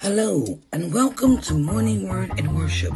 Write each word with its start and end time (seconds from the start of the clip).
Hello, 0.00 0.60
and 0.72 0.94
welcome 0.94 1.38
to 1.38 1.54
Morning 1.54 2.08
Word 2.08 2.30
and 2.38 2.56
Worship, 2.56 2.94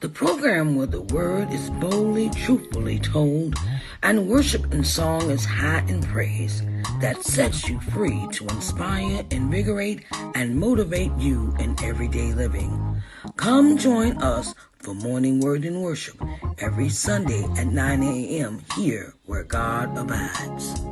the 0.00 0.08
program 0.08 0.74
where 0.74 0.88
the 0.88 1.02
word 1.02 1.48
is 1.52 1.70
boldly, 1.70 2.28
truthfully 2.30 2.98
told, 2.98 3.54
and 4.02 4.28
worship 4.28 4.72
and 4.72 4.84
song 4.84 5.30
is 5.30 5.44
high 5.44 5.84
in 5.86 6.02
praise 6.02 6.64
that 7.00 7.22
sets 7.22 7.68
you 7.68 7.78
free 7.78 8.26
to 8.32 8.44
inspire, 8.48 9.24
invigorate, 9.30 10.04
and 10.34 10.56
motivate 10.56 11.12
you 11.18 11.54
in 11.60 11.76
everyday 11.84 12.32
living. 12.32 13.00
Come 13.36 13.78
join 13.78 14.20
us 14.20 14.52
for 14.80 14.92
Morning 14.92 15.38
Word 15.38 15.64
and 15.64 15.80
Worship 15.80 16.20
every 16.58 16.88
Sunday 16.88 17.44
at 17.58 17.68
9 17.68 18.02
a.m. 18.02 18.60
here 18.76 19.14
where 19.24 19.44
God 19.44 19.96
abides. 19.96 20.82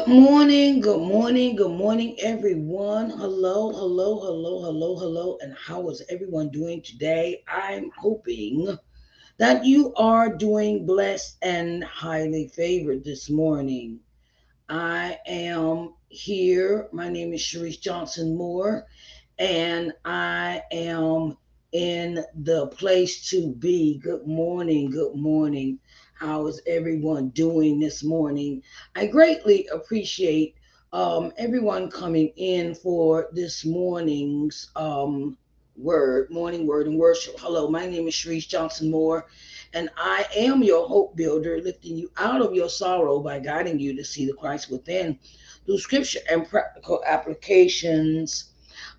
Good 0.00 0.08
morning, 0.08 0.80
good 0.80 1.02
morning, 1.02 1.56
good 1.56 1.72
morning, 1.72 2.16
everyone. 2.20 3.10
Hello, 3.10 3.70
hello, 3.70 4.18
hello, 4.18 4.62
hello, 4.62 4.96
hello, 4.96 5.38
and 5.42 5.54
how 5.54 5.90
is 5.90 6.02
everyone 6.08 6.48
doing 6.48 6.80
today? 6.80 7.42
I'm 7.46 7.90
hoping 7.98 8.78
that 9.36 9.66
you 9.66 9.92
are 9.96 10.34
doing 10.34 10.86
blessed 10.86 11.36
and 11.42 11.84
highly 11.84 12.48
favored 12.48 13.04
this 13.04 13.28
morning. 13.28 14.00
I 14.70 15.18
am 15.26 15.92
here. 16.08 16.88
My 16.92 17.10
name 17.10 17.34
is 17.34 17.42
Sharice 17.42 17.78
Johnson 17.78 18.38
Moore, 18.38 18.86
and 19.38 19.92
I 20.06 20.62
am 20.72 21.36
in 21.72 22.24
the 22.34 22.68
place 22.68 23.28
to 23.30 23.52
be. 23.52 23.98
Good 23.98 24.26
morning, 24.26 24.90
good 24.90 25.14
morning. 25.14 25.78
How 26.20 26.46
is 26.48 26.60
everyone 26.66 27.30
doing 27.30 27.80
this 27.80 28.04
morning? 28.04 28.62
I 28.94 29.06
greatly 29.06 29.66
appreciate 29.68 30.54
um, 30.92 31.32
everyone 31.38 31.90
coming 31.90 32.30
in 32.36 32.74
for 32.74 33.30
this 33.32 33.64
morning's 33.64 34.70
um, 34.76 35.38
word, 35.78 36.30
morning 36.30 36.66
word 36.66 36.88
and 36.88 36.98
worship. 36.98 37.36
Hello, 37.38 37.70
my 37.70 37.86
name 37.86 38.06
is 38.06 38.12
Sharice 38.12 38.46
Johnson 38.46 38.90
Moore, 38.90 39.28
and 39.72 39.88
I 39.96 40.26
am 40.36 40.62
your 40.62 40.86
hope 40.86 41.16
builder, 41.16 41.58
lifting 41.62 41.96
you 41.96 42.10
out 42.18 42.42
of 42.42 42.54
your 42.54 42.68
sorrow 42.68 43.20
by 43.20 43.38
guiding 43.38 43.80
you 43.80 43.96
to 43.96 44.04
see 44.04 44.26
the 44.26 44.34
Christ 44.34 44.70
within 44.70 45.18
through 45.64 45.78
scripture 45.78 46.20
and 46.30 46.46
practical 46.46 47.02
applications. 47.06 48.52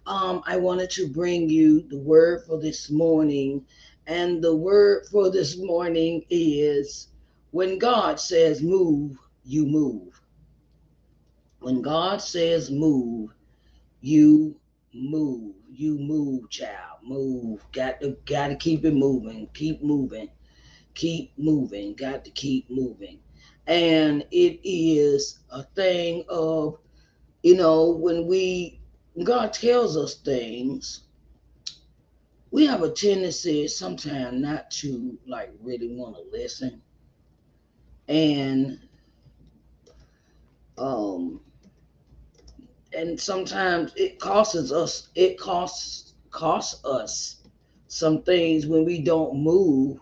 Um, 0.07 0.41
I 0.47 0.57
wanted 0.57 0.89
to 0.91 1.07
bring 1.07 1.51
you 1.51 1.83
the 1.87 1.99
word 1.99 2.45
for 2.47 2.59
this 2.59 2.89
morning. 2.89 3.63
And 4.07 4.43
the 4.43 4.55
word 4.55 5.05
for 5.11 5.29
this 5.29 5.57
morning 5.57 6.25
is 6.31 7.09
when 7.51 7.77
God 7.77 8.19
says 8.19 8.61
move, 8.61 9.17
you 9.43 9.65
move. 9.65 10.19
When 11.59 11.81
God 11.81 12.21
says 12.21 12.71
move, 12.71 13.31
you 13.99 14.55
move. 14.93 15.55
You 15.69 15.99
move, 15.99 16.49
child. 16.49 16.99
Move. 17.03 17.63
Got 17.73 18.01
to 18.01 18.17
got 18.25 18.47
to 18.47 18.55
keep 18.55 18.85
it 18.85 18.93
moving. 18.93 19.49
Keep 19.53 19.83
moving. 19.83 20.29
Keep 20.93 21.37
moving. 21.37 21.93
Got 21.95 22.25
to 22.25 22.31
keep 22.31 22.69
moving. 22.69 23.19
And 23.67 24.25
it 24.31 24.59
is 24.67 25.39
a 25.49 25.63
thing 25.63 26.23
of, 26.29 26.79
you 27.43 27.55
know, 27.55 27.89
when 27.91 28.27
we 28.27 28.79
God 29.23 29.51
tells 29.51 29.97
us 29.97 30.15
things, 30.15 31.01
we 32.49 32.65
have 32.65 32.81
a 32.81 32.89
tendency 32.89 33.67
sometimes 33.67 34.41
not 34.41 34.71
to 34.71 35.17
like 35.27 35.51
really 35.61 35.95
want 35.95 36.15
to 36.15 36.23
listen 36.31 36.81
and 38.11 38.79
um 40.77 41.41
and 42.93 43.19
sometimes 43.19 43.93
it 43.95 44.19
costs 44.19 44.71
us 44.71 45.09
it 45.15 45.37
costs 45.39 46.15
costs 46.31 46.83
us 46.85 47.43
some 47.87 48.23
things 48.23 48.67
when 48.67 48.85
we 48.85 49.01
don't 49.03 49.35
move 49.41 49.97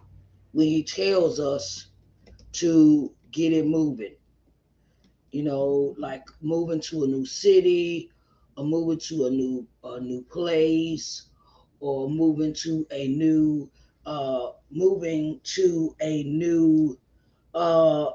when 0.53 0.67
he 0.67 0.83
tells 0.83 1.39
us 1.39 1.91
to 2.53 3.13
get 3.31 3.53
it 3.53 3.65
moving. 3.67 4.15
You 5.31 5.43
know 5.43 5.95
like 5.97 6.23
moving 6.41 6.81
to 6.81 7.03
a 7.03 7.07
new 7.07 7.25
city 7.25 8.11
or 8.57 8.65
moving 8.65 8.99
to 9.09 9.25
a 9.25 9.31
new 9.31 9.67
a 9.83 9.99
new 9.99 10.23
place 10.23 11.29
or 11.79 12.09
moving 12.09 12.53
to 12.63 12.85
a 12.91 13.07
new 13.07 13.69
uh 14.05 14.51
moving 14.71 15.39
to 15.55 15.95
a 16.01 16.23
new 16.23 16.97
uh 17.59 18.11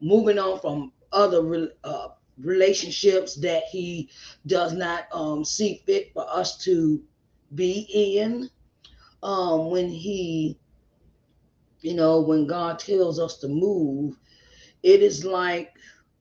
moving 0.00 0.38
on 0.38 0.60
from 0.60 0.92
other 1.12 1.70
uh, 1.84 2.08
relationships 2.38 3.34
that 3.36 3.64
he 3.70 4.10
does 4.46 4.74
not 4.74 5.04
um, 5.12 5.44
see 5.44 5.82
fit 5.86 6.12
for 6.12 6.26
us 6.30 6.58
to 6.64 7.02
be 7.54 7.86
in. 7.90 8.50
Um, 9.22 9.70
when 9.70 9.88
he, 9.88 10.58
you 11.80 11.94
know, 11.94 12.20
when 12.20 12.46
God 12.46 12.78
tells 12.78 13.18
us 13.18 13.38
to 13.38 13.48
move, 13.48 14.16
it 14.82 15.02
is 15.02 15.24
like 15.24 15.72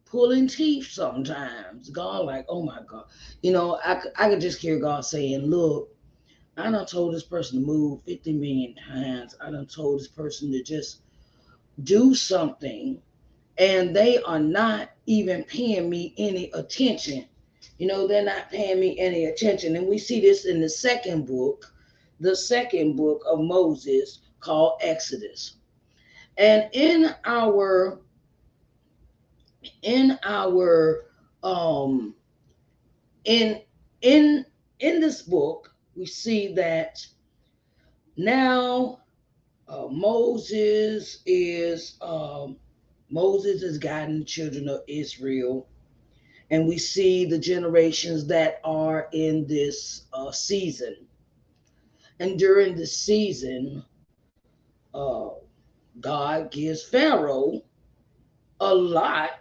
pulling 0.05 0.47
teeth 0.47 0.87
sometimes. 0.87 1.89
God, 1.89 2.25
like, 2.25 2.45
oh 2.47 2.63
my 2.63 2.79
God, 2.87 3.05
you 3.41 3.51
know, 3.51 3.79
I, 3.83 4.01
I 4.17 4.29
could 4.29 4.41
just 4.41 4.59
hear 4.61 4.79
God 4.79 5.05
saying, 5.05 5.41
look, 5.41 5.89
I 6.57 6.72
done 6.72 6.85
told 6.85 7.13
this 7.13 7.23
person 7.23 7.59
to 7.59 7.67
move 7.67 8.01
50 8.05 8.33
million 8.33 8.75
times. 8.75 9.35
I 9.41 9.51
done 9.51 9.67
told 9.67 9.99
this 9.99 10.07
person 10.07 10.51
to 10.53 10.63
just 10.63 11.01
do 11.84 12.16
something 12.16 13.02
and 13.58 13.96
they 13.96 14.22
are 14.24 14.40
not 14.40 14.91
even 15.06 15.44
paying 15.44 15.90
me 15.90 16.13
any 16.18 16.52
attention. 16.52 17.25
You 17.78 17.88
know, 17.88 18.08
they're 18.08 18.25
not 18.25 18.50
paying 18.50 18.80
me 18.80 19.00
any 19.00 19.25
attention. 19.25 19.75
And 19.75 19.88
we 19.88 19.97
see 19.97 20.22
this 20.22 20.46
in 20.46 20.62
the 20.62 20.69
second 20.69 21.25
book, 21.25 21.74
the 22.19 22.35
second 22.35 22.96
book 22.96 23.24
of 23.28 23.40
Moses 23.40 24.19
called 24.40 24.80
Exodus. 24.81 25.58
And 26.38 26.69
in 26.74 27.14
our 27.25 28.00
in 29.81 30.18
our 30.24 31.06
um 31.44 32.16
in 33.24 33.62
in 34.02 34.46
in 34.80 35.00
this 35.00 35.22
book 35.22 35.74
we 35.96 36.06
see 36.06 36.53
that 36.53 37.06
now 38.18 39.00
uh, 39.68 39.88
Moses 39.90 41.20
is 41.26 41.98
um, 42.02 42.58
Moses 43.09 43.62
is 43.62 43.78
guiding 43.78 44.20
the 44.20 44.26
children 44.26 44.70
of 44.70 44.81
Israel 44.88 45.68
and 46.50 46.68
we 46.68 46.78
see 46.78 47.26
the 47.26 47.40
generations 47.40 48.28
that 48.28 48.59
are 48.64 49.08
in 49.14 49.48
this 49.48 50.03
uh, 50.14 50.31
season. 50.31 50.96
And 52.20 52.38
during 52.38 52.76
the 52.76 52.86
season, 52.86 53.84
uh, 54.94 55.30
God 56.00 56.52
gives 56.52 56.84
Pharaoh 56.84 57.62
a 58.59 58.74
lot 58.74 59.32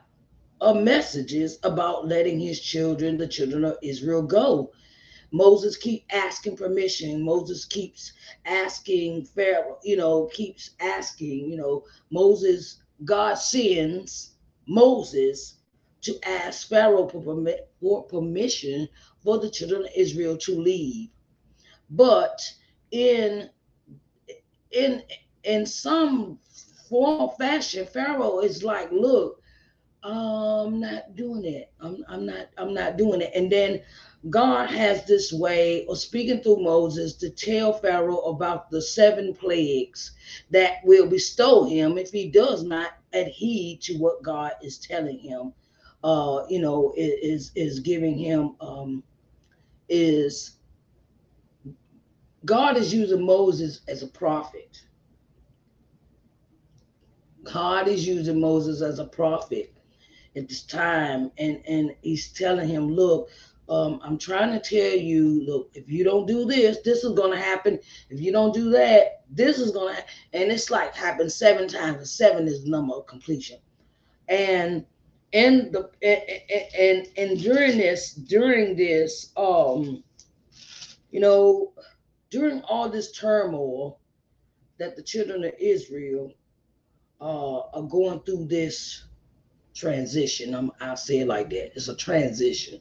of 0.61 0.77
messages 0.83 1.59
about 1.63 2.09
letting 2.09 2.41
his 2.41 2.61
children, 2.61 3.19
the 3.19 3.29
children 3.29 3.65
of 3.65 3.77
Israel, 3.83 4.23
go. 4.23 4.73
Moses 5.35 5.77
keep 5.77 6.05
asking 6.13 6.57
permission. 6.57 7.23
Moses 7.25 7.65
keeps 7.65 8.13
asking 8.47 9.25
Pharaoh, 9.27 9.79
you 9.83 9.97
know, 9.97 10.27
keeps 10.33 10.71
asking, 10.81 11.51
you 11.51 11.57
know, 11.57 11.85
Moses, 12.13 12.83
God 13.05 13.35
sends 13.35 14.37
Moses 14.69 15.57
to 16.03 16.19
ask 16.25 16.69
Pharaoh 16.69 17.09
for 17.09 18.05
permission 18.05 18.89
for 19.25 19.39
the 19.39 19.51
children 19.51 19.83
of 19.83 19.91
Israel 19.97 20.37
to 20.39 20.53
leave. 20.61 21.11
But 21.91 22.41
in 22.93 23.51
in 24.71 25.03
in 25.45 25.67
some 25.67 26.39
form 26.89 27.21
or 27.23 27.35
fashion, 27.39 27.87
Pharaoh 27.87 28.41
is 28.41 28.63
like, 28.63 28.93
look, 28.93 29.41
I'm 30.05 30.81
not 30.81 31.17
doing 31.17 31.45
it. 31.47 31.73
I'm, 31.81 32.05
I'm 32.09 32.27
not 32.27 32.49
I'm 32.59 32.75
not 32.75 32.99
doing 32.99 33.23
it. 33.23 33.33
And 33.35 33.51
then 33.51 33.83
God 34.31 34.71
has 34.71 35.05
this 35.07 35.33
way 35.33 35.87
of 35.87 35.99
speaking 35.99 36.43
through 36.43 36.63
Moses 36.63 37.15
to 37.15 37.31
tell 37.31 37.73
Pharaoh 37.73 38.21
about 38.21 38.71
the 38.71 38.83
seven 38.83 39.35
plagues 39.35 40.13
that 40.51 40.77
will 40.85 41.09
bestow 41.09 41.65
him 41.65 41.99
if 41.99 42.11
he 42.13 42.31
does 42.31 42.63
not 42.63 42.93
adhere 43.15 43.77
to 43.83 43.95
what 43.99 44.23
God 44.23 44.53
is 44.63 44.79
telling 44.79 45.19
him 45.19 45.55
uh, 46.05 46.45
you 46.51 46.61
know, 46.61 46.93
is 46.97 47.51
is 47.57 47.81
giving 47.81 48.17
him 48.17 48.55
um, 48.61 49.03
is 49.89 50.59
God 52.45 52.77
is 52.77 52.93
using 52.93 53.25
Moses 53.25 53.81
as 53.89 54.03
a 54.03 54.07
prophet. 54.07 54.83
God 57.43 57.89
is 57.89 58.07
using 58.07 58.39
Moses 58.39 58.83
as 58.83 58.99
a 58.99 59.07
prophet, 59.07 59.74
at 60.37 60.49
this 60.49 60.63
time, 60.63 61.31
and 61.39 61.63
and 61.67 61.95
he's 62.03 62.33
telling 62.33 62.69
him, 62.69 62.89
look. 62.89 63.31
Um, 63.67 63.99
I'm 64.05 64.19
trying 64.19 64.53
to 64.53 64.61
tell 64.61 64.95
you, 64.95 65.43
look, 65.47 65.71
if 65.73 65.89
you 65.89 66.05
don't 66.05 66.27
do 66.27 66.45
this, 66.45 66.81
this 66.85 67.03
is 67.03 67.13
gonna 67.15 67.41
happen. 67.41 67.79
If 68.11 68.21
you 68.21 68.31
don't 68.31 68.53
do 68.53 68.69
that, 68.73 69.23
this 69.31 69.59
is 69.59 69.71
gonna. 69.71 69.97
And 70.35 70.53
it's 70.53 70.71
like 70.71 70.95
happened 70.95 71.33
seven 71.33 71.67
times, 71.67 71.97
and 71.97 72.07
seven 72.07 72.47
is 72.47 72.65
the 72.65 72.71
number 72.71 72.95
of 72.95 73.07
completion. 73.07 73.59
And 74.29 74.85
in 75.33 75.73
the 75.73 75.91
and, 76.03 76.69
and 76.79 77.09
and 77.17 77.43
during 77.43 77.79
this, 77.79 78.13
during 78.13 78.77
this, 78.77 79.33
um, 79.37 80.05
you 81.11 81.21
know, 81.21 81.73
during 82.31 82.61
all 82.63 82.89
this 82.89 83.13
turmoil 83.13 83.99
that 84.79 84.97
the 84.97 85.03
children 85.03 85.45
of 85.45 85.53
Israel 85.59 86.33
uh, 87.21 87.61
are 87.73 87.83
going 87.83 88.21
through 88.21 88.47
this 88.47 89.05
transition. 89.75 90.55
I'm, 90.55 90.71
I'll 90.81 90.97
say 90.97 91.21
it 91.21 91.29
like 91.29 91.51
that. 91.51 91.77
It's 91.77 91.89
a 91.89 91.97
transition. 91.97 92.81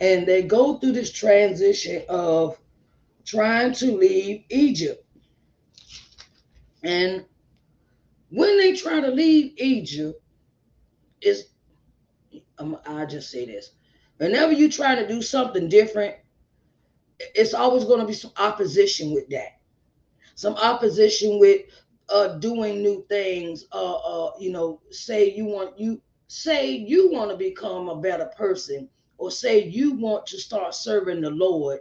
And 0.00 0.26
they 0.26 0.42
go 0.42 0.78
through 0.78 0.92
this 0.92 1.12
transition 1.12 2.02
of 2.08 2.58
trying 3.24 3.72
to 3.74 3.96
leave 3.96 4.44
Egypt. 4.50 5.04
And 6.82 7.24
when 8.30 8.58
they 8.58 8.74
try 8.74 9.00
to 9.00 9.08
leave 9.08 9.54
Egypt, 9.56 10.20
is 11.22 11.46
um, 12.58 12.78
I'll 12.86 13.06
just 13.06 13.30
say 13.30 13.46
this. 13.46 13.70
Whenever 14.18 14.52
you 14.52 14.70
try 14.70 14.94
to 14.94 15.08
do 15.08 15.22
something 15.22 15.68
different, 15.68 16.16
it's 17.18 17.54
always 17.54 17.84
going 17.84 18.00
to 18.00 18.06
be 18.06 18.12
some 18.12 18.32
opposition 18.36 19.12
with 19.12 19.28
that. 19.30 19.60
Some 20.34 20.54
opposition 20.54 21.38
with 21.38 21.62
uh 22.08 22.28
doing 22.38 22.82
new 22.82 23.04
things 23.08 23.64
uh 23.72 23.94
uh 23.94 24.30
you 24.38 24.50
know 24.50 24.80
say 24.90 25.30
you 25.32 25.44
want 25.44 25.78
you 25.78 26.00
say 26.28 26.70
you 26.70 27.10
want 27.10 27.30
to 27.30 27.36
become 27.36 27.88
a 27.88 28.00
better 28.00 28.26
person 28.36 28.88
or 29.18 29.30
say 29.30 29.64
you 29.64 29.94
want 29.94 30.26
to 30.26 30.38
start 30.38 30.74
serving 30.74 31.20
the 31.20 31.30
lord 31.30 31.80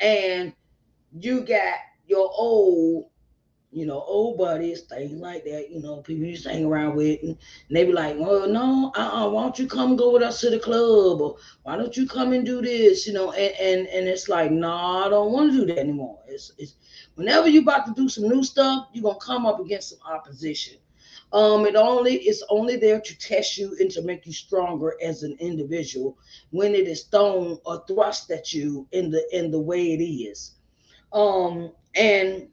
and 0.00 0.52
you 1.18 1.42
got 1.42 1.74
your 2.06 2.30
old 2.36 3.06
you 3.72 3.86
know, 3.86 4.00
old 4.00 4.38
buddies, 4.38 4.82
things 4.82 5.12
like 5.12 5.44
that, 5.44 5.70
you 5.70 5.80
know, 5.80 5.98
people 5.98 6.24
you 6.24 6.36
hang 6.44 6.64
around 6.64 6.96
with, 6.96 7.20
and, 7.22 7.36
and 7.68 7.76
they 7.76 7.84
be 7.84 7.92
like, 7.92 8.16
well, 8.18 8.48
no, 8.48 8.92
uh-uh, 8.96 9.28
why 9.30 9.42
don't 9.42 9.58
you 9.58 9.66
come 9.66 9.96
go 9.96 10.12
with 10.12 10.22
us 10.22 10.40
to 10.40 10.50
the 10.50 10.58
club, 10.58 11.20
or 11.20 11.36
why 11.62 11.76
don't 11.76 11.96
you 11.96 12.06
come 12.06 12.32
and 12.32 12.44
do 12.44 12.60
this, 12.60 13.06
you 13.06 13.12
know, 13.12 13.32
and 13.32 13.54
and, 13.60 13.86
and 13.88 14.08
it's 14.08 14.28
like, 14.28 14.50
no, 14.50 14.68
nah, 14.68 15.06
I 15.06 15.08
don't 15.08 15.32
want 15.32 15.52
to 15.52 15.58
do 15.58 15.66
that 15.66 15.78
anymore. 15.78 16.18
It's, 16.26 16.52
it's 16.58 16.74
whenever 17.14 17.48
you 17.48 17.60
about 17.60 17.86
to 17.86 17.94
do 17.94 18.08
some 18.08 18.28
new 18.28 18.42
stuff, 18.42 18.88
you're 18.92 19.04
gonna 19.04 19.18
come 19.20 19.46
up 19.46 19.60
against 19.60 19.90
some 19.90 19.98
opposition. 20.10 20.78
Um, 21.32 21.64
it 21.64 21.76
only 21.76 22.14
it's 22.14 22.42
only 22.50 22.76
there 22.76 23.00
to 23.00 23.18
test 23.18 23.56
you 23.56 23.76
and 23.78 23.90
to 23.92 24.02
make 24.02 24.26
you 24.26 24.32
stronger 24.32 24.96
as 25.02 25.22
an 25.22 25.36
individual 25.38 26.18
when 26.50 26.74
it 26.74 26.88
is 26.88 27.04
thrown 27.04 27.58
or 27.64 27.84
thrust 27.86 28.30
at 28.32 28.52
you 28.52 28.88
in 28.90 29.10
the 29.10 29.24
in 29.32 29.52
the 29.52 29.60
way 29.60 29.92
it 29.92 30.02
is. 30.02 30.56
Um, 31.12 31.72
and 31.94 32.48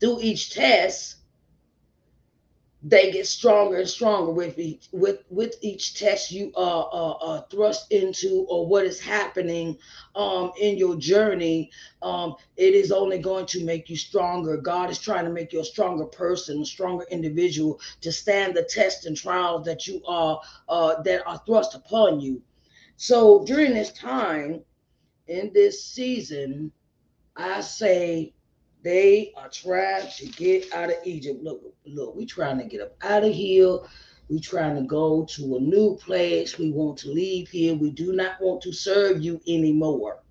through 0.00 0.20
each 0.22 0.52
test, 0.52 1.16
they 2.82 3.12
get 3.12 3.26
stronger 3.26 3.76
and 3.76 3.88
stronger 3.88 4.32
with 4.32 4.58
each 4.58 4.88
with 4.92 5.18
with 5.28 5.56
each 5.60 5.94
test 5.94 6.30
you 6.30 6.50
are 6.56 6.88
uh, 6.92 7.10
uh, 7.12 7.42
thrust 7.50 7.92
into 7.92 8.46
or 8.48 8.66
what 8.66 8.86
is 8.86 8.98
happening 8.98 9.76
um, 10.14 10.50
in 10.58 10.78
your 10.78 10.96
journey. 10.96 11.70
Um, 12.00 12.36
it 12.56 12.74
is 12.74 12.90
only 12.90 13.18
going 13.18 13.44
to 13.46 13.64
make 13.64 13.90
you 13.90 13.96
stronger. 13.96 14.56
God 14.56 14.88
is 14.88 14.98
trying 14.98 15.26
to 15.26 15.30
make 15.30 15.52
you 15.52 15.60
a 15.60 15.64
stronger 15.64 16.06
person 16.06 16.62
a 16.62 16.64
stronger 16.64 17.04
individual 17.10 17.78
to 18.00 18.10
stand 18.10 18.54
the 18.54 18.62
test 18.62 19.04
and 19.04 19.14
trials 19.16 19.66
that 19.66 19.86
you 19.86 20.02
are 20.06 20.40
uh, 20.70 21.02
that 21.02 21.26
are 21.26 21.42
thrust 21.46 21.74
upon 21.74 22.20
you. 22.20 22.40
So 22.96 23.44
during 23.44 23.74
this 23.74 23.92
time 23.92 24.62
in 25.28 25.52
this 25.54 25.84
season 25.84 26.72
i 27.36 27.60
say 27.60 28.34
they 28.82 29.32
are 29.36 29.48
trying 29.48 30.08
to 30.16 30.26
get 30.26 30.72
out 30.72 30.90
of 30.90 30.96
Egypt. 31.04 31.42
Look, 31.42 31.62
look, 31.86 32.16
we 32.16 32.26
trying 32.26 32.58
to 32.58 32.64
get 32.64 32.80
up 32.80 32.96
out 33.02 33.24
of 33.24 33.32
here. 33.32 33.78
We're 34.28 34.40
trying 34.40 34.76
to 34.76 34.82
go 34.82 35.24
to 35.24 35.56
a 35.56 35.60
new 35.60 35.96
place. 35.96 36.56
We 36.56 36.70
want 36.70 36.98
to 36.98 37.10
leave 37.10 37.48
here. 37.48 37.74
We 37.74 37.90
do 37.90 38.12
not 38.12 38.40
want 38.40 38.62
to 38.62 38.72
serve 38.72 39.20
you 39.20 39.40
anymore. 39.48 40.22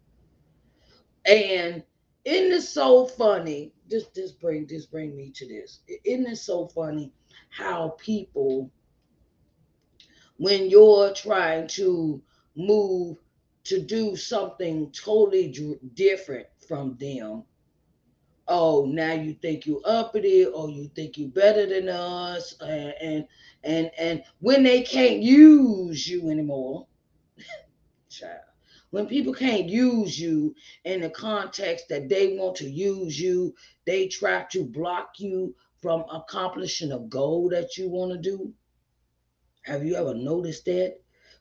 And 1.25 1.84
isn't 2.24 2.51
it 2.54 2.62
so 2.62 3.06
funny? 3.06 3.74
This 3.90 4.07
this 4.16 4.31
bring 4.31 4.68
this 4.68 4.86
bring 4.86 5.18
me 5.18 5.31
to 5.36 5.48
this. 5.48 5.80
Isn't 6.06 6.28
it 6.28 6.38
so 6.38 6.68
funny 6.68 7.12
how 7.50 7.96
people, 7.98 8.72
when 10.38 10.69
you're 10.69 11.13
trying 11.13 11.68
to 11.69 12.22
move 12.56 13.18
to 13.66 13.81
do 13.81 14.16
something 14.16 14.92
totally 14.92 15.54
different 15.94 16.48
from 16.68 16.96
them, 17.00 17.44
oh 18.50 18.86
now 18.86 19.13
you 19.13 19.34
think 19.34 19.66
you 19.66 19.81
uppity 19.81 20.46
or 20.46 20.69
you 20.69 20.90
think 20.96 21.18
you 21.18 21.28
better 21.28 21.66
than 21.66 21.88
us 21.90 22.56
and 22.62 22.94
and 23.01 23.28
and, 23.63 23.92
and 23.98 24.24
when 24.40 24.63
they 24.63 24.81
can't 24.81 25.22
use 25.22 26.07
you 26.07 26.30
anymore 26.30 26.86
child 28.10 28.40
when 28.92 29.06
people 29.06 29.34
can't 29.34 29.69
use 29.69 30.19
you 30.19 30.56
in 30.86 31.01
the 31.01 31.10
context 31.10 31.88
that 31.90 32.10
they 32.10 32.36
want 32.38 32.56
to 32.56 32.69
use 32.69 33.19
you 33.19 33.54
they 33.86 34.07
try 34.07 34.46
to 34.51 34.66
block 34.66 35.13
you 35.19 35.56
from 35.81 36.04
accomplishing 36.12 36.92
a 36.92 37.00
goal 37.00 37.50
that 37.50 37.78
you 37.78 37.90
want 37.90 38.12
to 38.12 38.18
do. 38.18 38.54
Have 39.63 39.86
you 39.86 39.96
ever 39.96 40.13
noticed 40.13 40.66
that 40.66 41.00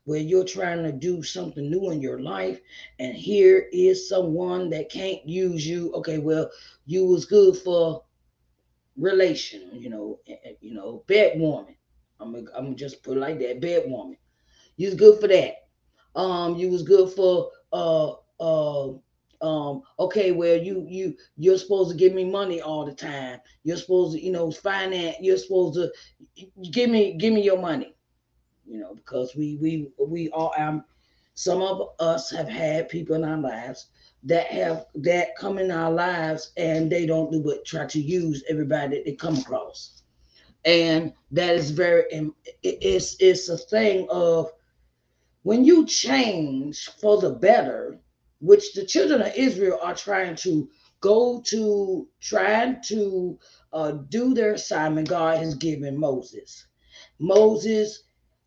where 0.08 0.20
you're 0.20 0.44
trying 0.44 0.82
to 0.82 0.92
do 0.92 1.22
something 1.22 1.70
new 1.70 1.90
in 1.90 2.00
your 2.00 2.20
life 2.20 2.60
and 2.98 3.14
here 3.14 3.68
is 3.72 4.08
someone 4.08 4.70
that 4.70 4.90
can't 4.90 5.26
use 5.28 5.66
you. 5.66 5.92
Okay 5.94 6.18
well 6.18 6.50
you 6.86 7.04
was 7.04 7.26
good 7.26 7.56
for 7.56 8.02
relation 8.96 9.70
you 9.72 9.90
know 9.90 10.18
eh, 10.28 10.36
eh, 10.44 10.52
you 10.60 10.74
know 10.74 11.04
bed 11.06 11.38
woman 11.38 11.76
i'm 12.20 12.32
gonna, 12.32 12.46
I'm 12.56 12.74
just 12.74 13.02
put 13.04 13.16
it 13.16 13.20
like 13.20 13.38
that 13.40 13.60
bed 13.60 13.84
woman 13.86 14.16
you 14.78 14.86
was 14.86 14.94
good 14.94 15.20
for 15.20 15.28
that. 15.28 15.54
Um 16.16 16.56
you 16.56 16.70
was 16.70 16.82
good 16.82 17.12
for 17.12 17.50
uh 17.72 18.12
uh 18.40 18.88
um 19.42 19.82
okay 19.98 20.32
well 20.32 20.56
you 20.56 20.86
you 20.88 21.14
you're 21.36 21.58
supposed 21.58 21.90
to 21.90 21.96
give 21.96 22.14
me 22.14 22.24
money 22.24 22.60
all 22.60 22.86
the 22.86 22.94
time. 22.94 23.40
You're 23.64 23.76
supposed 23.76 24.16
to 24.16 24.24
you 24.24 24.32
know 24.32 24.50
finance 24.50 25.16
you're 25.20 25.36
supposed 25.36 25.74
to 25.74 25.90
give 26.70 26.90
me 26.90 27.16
give 27.18 27.34
me 27.34 27.42
your 27.42 27.60
money 27.60 27.94
you 28.68 28.78
know, 28.78 28.94
because 28.94 29.34
we 29.34 29.56
we 29.56 29.90
we 29.98 30.28
all 30.30 30.52
um 30.58 30.84
some 31.34 31.62
of 31.62 31.90
us 32.00 32.30
have 32.30 32.48
had 32.48 32.88
people 32.88 33.14
in 33.14 33.24
our 33.24 33.38
lives 33.38 33.86
that 34.24 34.46
have 34.48 34.86
that 34.96 35.36
come 35.36 35.58
in 35.58 35.70
our 35.70 35.90
lives 35.90 36.52
and 36.56 36.90
they 36.90 37.06
don't 37.06 37.30
do 37.30 37.42
but 37.42 37.64
try 37.64 37.86
to 37.86 38.00
use 38.00 38.44
everybody 38.48 38.96
that 38.96 39.04
they 39.04 39.12
come 39.14 39.36
across. 39.36 40.02
And 40.64 41.12
that 41.30 41.54
is 41.54 41.70
very 41.70 42.04
it's 42.62 43.16
it's 43.20 43.48
a 43.48 43.56
thing 43.56 44.06
of 44.10 44.50
when 45.42 45.64
you 45.64 45.86
change 45.86 46.88
for 47.00 47.20
the 47.20 47.30
better, 47.30 47.98
which 48.40 48.74
the 48.74 48.84
children 48.84 49.22
of 49.22 49.32
Israel 49.34 49.78
are 49.80 49.94
trying 49.94 50.36
to 50.36 50.68
go 51.00 51.40
to 51.46 52.08
trying 52.20 52.82
to 52.82 53.38
uh, 53.72 53.92
do 54.08 54.34
their 54.34 54.54
assignment 54.54 55.08
God 55.08 55.38
has 55.38 55.54
given 55.54 55.96
Moses. 55.98 56.66
Moses 57.18 58.02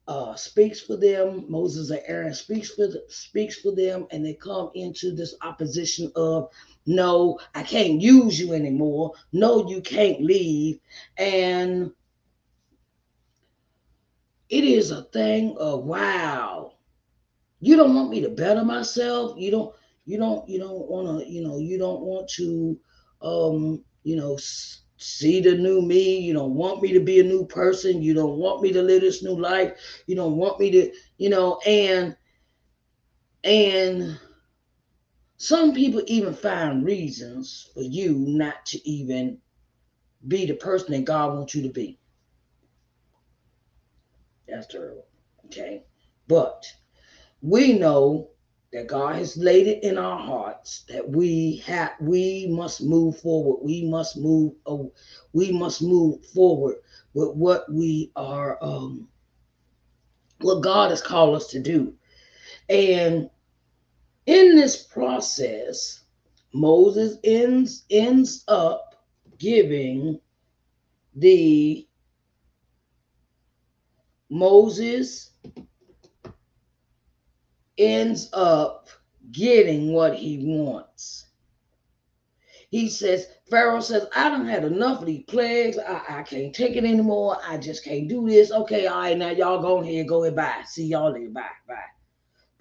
uh, 0.08 0.36
speaks 0.36 0.82
for 0.82 0.98
them. 0.98 1.46
Moses 1.50 1.90
and 1.90 2.02
Aaron 2.06 2.34
speaks 2.34 2.72
for 2.72 2.88
speaks 3.08 3.60
for 3.60 3.74
them, 3.74 4.08
and 4.12 4.26
they 4.26 4.34
come 4.34 4.72
into 4.76 5.14
this 5.14 5.36
opposition 5.42 6.12
of 6.16 6.50
no, 6.86 7.40
I 7.54 7.64
can't 7.64 8.02
use 8.02 8.40
you 8.40 8.54
anymore. 8.54 9.14
No, 9.32 9.70
you 9.70 9.82
can't 9.82 10.22
leave, 10.22 10.80
and 11.18 11.92
it 14.50 14.64
is 14.64 14.92
a 14.92 15.04
thing 15.04 15.56
of 15.58 15.86
wow. 15.86 16.74
You 17.60 17.78
don't 17.78 17.94
want 17.94 18.10
me 18.10 18.22
to 18.22 18.30
better 18.30 18.66
myself. 18.66 19.38
You 19.38 19.52
don't. 19.52 19.76
You 20.06 20.18
don't. 20.18 20.50
You 20.50 20.60
don't 20.60 20.90
want 20.90 21.20
to. 21.20 21.32
You 21.32 21.44
know. 21.44 21.60
You 21.60 21.78
don't 21.78 22.02
want 22.02 22.28
to. 22.32 22.80
Um. 23.22 23.84
You 24.04 24.16
know 24.16 24.38
see 25.02 25.42
the 25.42 25.56
new 25.56 25.82
me. 25.82 26.20
You 26.20 26.34
don't 26.34 26.56
want 26.56 26.82
me 26.82 26.92
to 26.94 27.00
be 27.00 27.20
a 27.20 27.24
new 27.24 27.46
person. 27.46 28.02
You 28.02 28.14
don't 28.14 28.38
want 28.38 28.62
me 28.62 28.72
to 28.74 28.82
live 28.82 29.02
this 29.02 29.24
new 29.24 29.38
life. 29.40 29.74
You 30.08 30.16
don't 30.16 30.38
want 30.38 30.60
me 30.60 30.72
to, 30.72 30.92
you 31.18 31.30
know, 31.30 31.60
and 31.66 32.16
and 33.44 34.20
some 35.38 35.74
people 35.74 36.04
even 36.06 36.34
find 36.34 36.86
reasons 36.86 37.70
for 37.74 37.82
you 37.82 38.14
not 38.28 38.66
to 38.68 38.90
even 38.90 39.40
be 40.28 40.46
the 40.46 40.54
person 40.54 40.92
that 40.92 41.06
God 41.06 41.34
wants 41.34 41.56
you 41.56 41.64
to 41.64 41.70
be. 41.70 42.00
That's 44.48 44.68
terrible. 44.68 45.08
Okay. 45.46 45.84
But 46.28 46.66
we 47.42 47.74
know 47.74 48.30
that 48.74 48.88
God 48.88 49.16
has 49.16 49.36
laid 49.36 49.68
it 49.68 49.84
in 49.84 49.98
our 49.98 50.18
hearts 50.18 50.84
that 50.88 51.08
we 51.08 51.58
have 51.66 51.92
we 52.00 52.48
must 52.50 52.82
move 52.82 53.20
forward. 53.20 53.60
We 53.64 53.86
must 53.90 54.18
move 54.18 54.54
uh, 54.66 54.84
we 55.34 55.52
must 55.52 55.82
move 55.82 56.26
forward 56.28 56.78
with 57.14 57.36
what 57.36 57.72
we 57.72 58.12
are 58.16 58.58
um 58.62 59.10
what 60.40 60.62
God 60.62 60.90
has 60.90 61.02
called 61.02 61.36
us 61.36 61.48
to 61.48 61.60
do. 61.60 61.94
And 62.70 63.30
in 64.26 64.56
this 64.56 64.84
process, 64.84 66.04
Moses 66.54 67.18
ends 67.24 67.84
ends 67.90 68.44
up 68.48 69.06
giving 69.38 70.20
the 71.16 71.88
Moses 74.30 75.32
ends 77.78 78.30
up 78.34 78.90
getting 79.32 79.94
what 79.94 80.16
he 80.16 80.40
wants. 80.46 81.28
He 82.70 82.88
says, 82.88 83.28
Pharaoh 83.50 83.82
says, 83.82 84.08
I 84.16 84.30
don't 84.30 84.48
had 84.48 84.64
enough 84.64 85.02
of 85.02 85.06
these 85.06 85.26
plagues. 85.26 85.78
I, 85.78 86.20
I 86.20 86.24
can't 86.24 86.56
take 86.56 86.78
it 86.78 86.86
anymore. 86.86 87.38
I 87.46 87.58
just 87.58 87.84
can't 87.84 88.08
do 88.08 88.28
this. 88.28 88.52
Okay, 88.52 88.88
all 88.88 89.00
right, 89.02 89.18
now 89.18 89.32
y'all 89.32 89.62
go 89.62 89.82
ahead, 89.82 90.08
go 90.08 90.24
ahead, 90.24 90.38
bye. 90.38 90.64
See 90.66 90.86
y'all 90.86 91.12
later, 91.12 91.30
bye, 91.32 91.48
bye. 91.68 91.76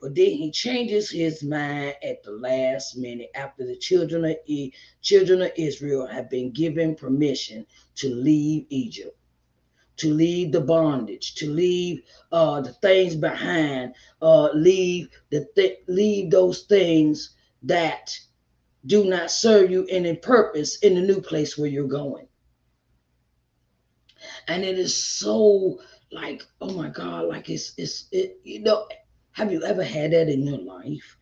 But 0.01 0.15
then 0.15 0.31
he 0.31 0.51
changes 0.51 1.11
his 1.11 1.45
mind 1.45 1.95
at 2.03 2.23
the 2.25 2.33
last 2.33 2.97
minute 2.97 3.31
after 3.35 3.67
the 3.67 3.77
children 3.77 4.25
of 4.25 4.37
e- 4.47 4.73
children 5.03 5.43
of 5.43 5.53
Israel 5.57 6.07
have 6.07 6.31
been 6.31 6.53
given 6.53 6.95
permission 6.97 7.67
to 7.97 8.09
leave 8.09 8.67
Egypt, 8.71 9.17
to 10.01 10.13
leave 10.13 10.53
the 10.53 10.61
bondage, 10.61 11.35
to 11.37 11.51
leave 11.51 12.03
uh, 12.33 12.61
the 12.61 12.73
things 12.75 13.15
behind, 13.15 13.95
uh, 14.23 14.49
leave 14.55 15.09
the 15.31 15.47
th- 15.55 15.81
leave 15.89 16.31
those 16.31 16.63
things 16.63 17.37
that 17.63 18.19
do 18.87 19.05
not 19.05 19.31
serve 19.31 19.71
you 19.71 19.87
any 19.91 20.17
purpose 20.17 20.79
in 20.79 20.95
the 20.95 21.03
new 21.03 21.21
place 21.21 21.59
where 21.59 21.69
you're 21.69 21.87
going. 21.87 22.27
And 24.49 24.65
it 24.65 24.79
is 24.79 24.97
so 24.97 25.81
like, 26.11 26.43
oh 26.61 26.73
my 26.73 26.89
God, 26.89 27.29
like 27.29 27.51
it's 27.51 27.75
it's 27.77 28.09
it, 28.11 28.41
you 28.43 28.61
know, 28.61 28.89
have 29.33 29.53
you 29.53 29.63
ever 29.63 29.85
had 29.85 30.13
that 30.13 30.29
in 30.29 30.47
your 30.47 30.59
life? 30.59 31.19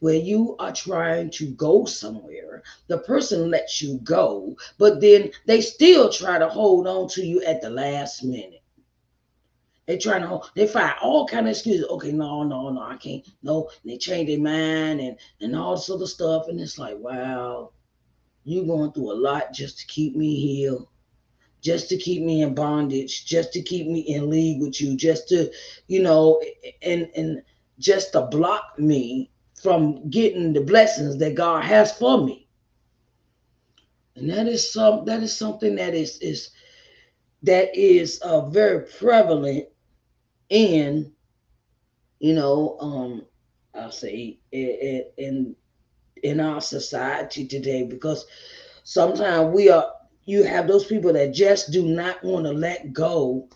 Where 0.00 0.14
you 0.14 0.56
are 0.58 0.72
trying 0.72 1.30
to 1.30 1.46
go 1.52 1.84
somewhere, 1.84 2.62
the 2.86 2.98
person 2.98 3.50
lets 3.50 3.82
you 3.82 3.98
go, 4.04 4.56
but 4.78 5.00
then 5.00 5.30
they 5.46 5.60
still 5.60 6.10
try 6.10 6.38
to 6.38 6.48
hold 6.48 6.86
on 6.86 7.08
to 7.10 7.24
you 7.24 7.42
at 7.42 7.60
the 7.60 7.70
last 7.70 8.24
minute. 8.24 8.62
They 9.86 9.96
trying 9.96 10.22
to 10.22 10.28
hold, 10.28 10.50
they 10.54 10.66
find 10.66 10.94
all 11.00 11.26
kind 11.26 11.46
of 11.46 11.52
excuses. 11.52 11.86
Okay, 11.88 12.12
no, 12.12 12.42
no, 12.42 12.68
no, 12.70 12.82
I 12.82 12.96
can't. 12.96 13.26
No, 13.42 13.70
and 13.82 13.92
they 13.92 13.96
change 13.96 14.28
their 14.28 14.38
mind 14.38 15.00
and 15.00 15.16
and 15.40 15.56
all 15.56 15.76
this 15.76 15.88
other 15.88 16.06
stuff. 16.06 16.48
And 16.48 16.60
it's 16.60 16.78
like, 16.78 16.98
wow, 16.98 17.72
you 18.44 18.66
going 18.66 18.92
through 18.92 19.12
a 19.12 19.14
lot 19.14 19.52
just 19.52 19.78
to 19.78 19.86
keep 19.86 20.14
me 20.14 20.34
here 20.38 20.78
just 21.60 21.88
to 21.88 21.96
keep 21.96 22.22
me 22.22 22.42
in 22.42 22.54
bondage, 22.54 23.24
just 23.24 23.52
to 23.52 23.62
keep 23.62 23.86
me 23.86 24.00
in 24.00 24.30
league 24.30 24.60
with 24.60 24.80
you, 24.80 24.96
just 24.96 25.28
to, 25.28 25.50
you 25.86 26.02
know, 26.02 26.40
and 26.82 27.10
and 27.16 27.42
just 27.78 28.12
to 28.12 28.22
block 28.22 28.78
me 28.78 29.30
from 29.60 30.08
getting 30.10 30.52
the 30.52 30.60
blessings 30.60 31.18
that 31.18 31.34
God 31.34 31.64
has 31.64 31.92
for 31.96 32.24
me. 32.24 32.48
And 34.16 34.30
that 34.30 34.48
is 34.48 34.72
some 34.72 35.04
that 35.04 35.22
is 35.22 35.36
something 35.36 35.76
that 35.76 35.94
is 35.94 36.18
is 36.18 36.50
that 37.42 37.76
is 37.76 38.18
uh, 38.18 38.48
very 38.48 38.84
prevalent 38.84 39.68
in 40.48 41.12
you 42.18 42.34
know 42.34 42.76
um 42.80 43.24
I'll 43.74 43.92
say 43.92 44.40
in 44.50 45.04
in 45.16 45.56
in 46.22 46.40
our 46.40 46.60
society 46.60 47.46
today 47.46 47.84
because 47.84 48.26
sometimes 48.82 49.54
we 49.54 49.70
are 49.70 49.92
you 50.24 50.42
have 50.42 50.66
those 50.66 50.86
people 50.86 51.12
that 51.12 51.32
just 51.32 51.70
do 51.70 51.86
not 51.86 52.22
want 52.24 52.44
to 52.46 52.52
let 52.52 52.92
go 52.92 53.48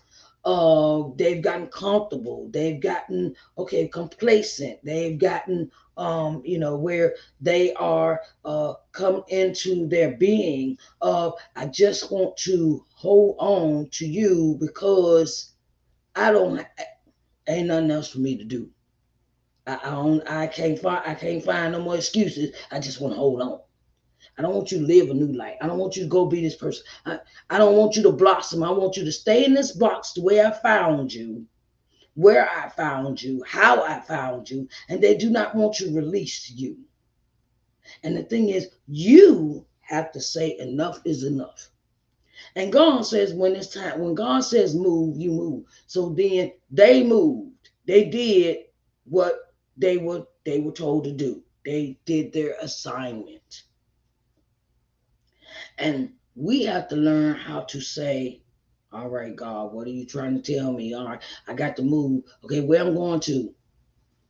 uh, 0.45 1.03
they've 1.15 1.41
gotten 1.41 1.67
comfortable 1.67 2.49
they've 2.51 2.81
gotten 2.81 3.35
okay 3.57 3.87
complacent 3.87 4.79
they've 4.83 5.17
gotten 5.17 5.69
um, 5.97 6.41
you 6.45 6.57
know 6.57 6.75
where 6.75 7.15
they 7.41 7.73
are 7.73 8.21
uh, 8.45 8.73
come 8.91 9.23
into 9.27 9.87
their 9.87 10.11
being 10.17 10.77
of 11.01 11.33
i 11.55 11.65
just 11.65 12.11
want 12.11 12.35
to 12.37 12.85
hold 12.95 13.35
on 13.39 13.87
to 13.91 14.05
you 14.05 14.57
because 14.59 15.53
i 16.15 16.31
don't 16.31 16.65
ain't 17.47 17.67
nothing 17.67 17.91
else 17.91 18.09
for 18.09 18.19
me 18.19 18.37
to 18.37 18.43
do 18.43 18.69
i, 19.67 19.79
I 19.83 19.89
don't 19.91 20.27
i 20.29 20.47
can't 20.47 20.79
find 20.79 21.03
i 21.05 21.13
can't 21.13 21.43
find 21.43 21.73
no 21.73 21.81
more 21.81 21.95
excuses 21.95 22.55
i 22.71 22.79
just 22.79 23.01
want 23.01 23.13
to 23.13 23.19
hold 23.19 23.41
on 23.41 23.59
I 24.37 24.41
don't 24.41 24.55
want 24.55 24.71
you 24.71 24.79
to 24.79 24.85
live 24.85 25.09
a 25.09 25.13
new 25.13 25.31
life. 25.33 25.55
I 25.61 25.67
don't 25.67 25.77
want 25.77 25.95
you 25.95 26.03
to 26.03 26.09
go 26.09 26.25
be 26.25 26.41
this 26.41 26.55
person. 26.55 26.83
I, 27.05 27.19
I 27.49 27.57
don't 27.57 27.75
want 27.75 27.95
you 27.95 28.03
to 28.03 28.11
blossom. 28.11 28.63
I 28.63 28.71
want 28.71 28.97
you 28.97 29.05
to 29.05 29.11
stay 29.11 29.45
in 29.45 29.53
this 29.53 29.73
box 29.73 30.13
the 30.13 30.23
way 30.23 30.41
I 30.41 30.51
found 30.51 31.13
you, 31.13 31.45
where 32.15 32.49
I 32.49 32.69
found 32.69 33.21
you, 33.21 33.43
how 33.47 33.83
I 33.83 33.99
found 33.99 34.49
you, 34.49 34.67
and 34.89 35.01
they 35.01 35.15
do 35.15 35.29
not 35.29 35.55
want 35.55 35.75
to 35.75 35.89
you. 36.55 36.77
And 38.03 38.15
the 38.15 38.23
thing 38.23 38.49
is, 38.49 38.69
you 38.87 39.65
have 39.81 40.11
to 40.13 40.21
say 40.21 40.57
enough 40.59 40.99
is 41.05 41.23
enough. 41.23 41.69
And 42.55 42.71
God 42.71 43.01
says 43.01 43.33
when 43.33 43.55
it's 43.55 43.67
time, 43.73 43.99
when 43.99 44.15
God 44.15 44.41
says 44.41 44.75
move, 44.75 45.17
you 45.17 45.31
move. 45.31 45.65
So 45.87 46.09
then 46.09 46.53
they 46.71 47.03
moved. 47.03 47.69
They 47.85 48.05
did 48.05 48.57
what 49.05 49.53
they 49.77 49.97
were 49.97 50.25
they 50.45 50.59
were 50.59 50.71
told 50.71 51.05
to 51.05 51.11
do. 51.11 51.41
They 51.65 51.97
did 52.05 52.33
their 52.33 52.55
assignment. 52.61 53.63
And 55.77 56.13
we 56.35 56.63
have 56.63 56.87
to 56.89 56.95
learn 56.95 57.35
how 57.35 57.61
to 57.61 57.81
say, 57.81 58.42
all 58.93 59.09
right, 59.09 59.35
God, 59.35 59.73
what 59.73 59.87
are 59.87 59.91
you 59.91 60.05
trying 60.05 60.39
to 60.41 60.53
tell 60.53 60.71
me? 60.71 60.93
All 60.93 61.05
right, 61.05 61.21
I 61.47 61.53
got 61.53 61.75
to 61.77 61.81
move. 61.81 62.23
Okay, 62.43 62.61
where 62.61 62.81
I'm 62.81 62.93
going 62.93 63.19
to. 63.21 63.53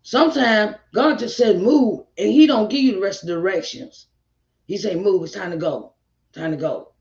Sometimes 0.03 0.77
God 0.93 1.19
just 1.19 1.37
said 1.37 1.59
move, 1.59 2.05
and 2.17 2.31
He 2.31 2.47
don't 2.47 2.69
give 2.69 2.81
you 2.81 2.93
the 2.93 3.01
rest 3.01 3.23
of 3.23 3.27
the 3.27 3.35
directions. 3.35 4.07
He 4.65 4.77
say 4.77 4.95
move. 4.95 5.23
It's 5.23 5.33
time 5.33 5.51
to 5.51 5.57
go. 5.57 5.93
Time 6.33 6.51
to 6.51 6.57
go. 6.57 6.92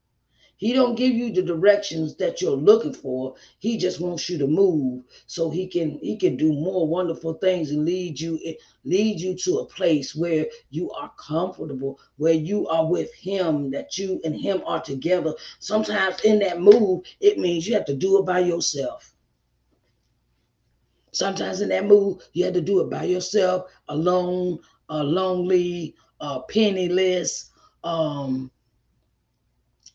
He 0.56 0.72
don't 0.72 0.94
give 0.94 1.12
you 1.12 1.32
the 1.32 1.42
directions 1.42 2.14
that 2.16 2.40
you're 2.40 2.56
looking 2.56 2.92
for. 2.92 3.34
He 3.58 3.76
just 3.76 4.00
wants 4.00 4.28
you 4.28 4.38
to 4.38 4.46
move 4.46 5.02
so 5.26 5.50
he 5.50 5.66
can 5.66 5.98
he 6.00 6.16
can 6.16 6.36
do 6.36 6.52
more 6.52 6.86
wonderful 6.86 7.34
things 7.34 7.70
and 7.70 7.84
lead 7.84 8.20
you 8.20 8.38
lead 8.84 9.20
you 9.20 9.34
to 9.38 9.58
a 9.58 9.66
place 9.66 10.14
where 10.14 10.46
you 10.70 10.90
are 10.92 11.12
comfortable, 11.18 11.98
where 12.16 12.34
you 12.34 12.68
are 12.68 12.86
with 12.86 13.12
him, 13.14 13.70
that 13.72 13.98
you 13.98 14.20
and 14.24 14.40
him 14.40 14.62
are 14.66 14.80
together. 14.80 15.34
Sometimes 15.58 16.20
in 16.20 16.38
that 16.40 16.60
move, 16.60 17.02
it 17.20 17.38
means 17.38 17.66
you 17.66 17.74
have 17.74 17.86
to 17.86 17.94
do 17.96 18.18
it 18.18 18.26
by 18.26 18.40
yourself. 18.40 19.14
Sometimes 21.12 21.60
in 21.60 21.68
that 21.70 21.86
move, 21.86 22.22
you 22.32 22.44
have 22.44 22.54
to 22.54 22.60
do 22.60 22.80
it 22.80 22.90
by 22.90 23.04
yourself, 23.04 23.70
alone, 23.88 24.58
uh, 24.88 25.02
lonely, 25.04 25.94
uh, 26.20 26.40
penniless, 26.48 27.50
um, 27.84 28.50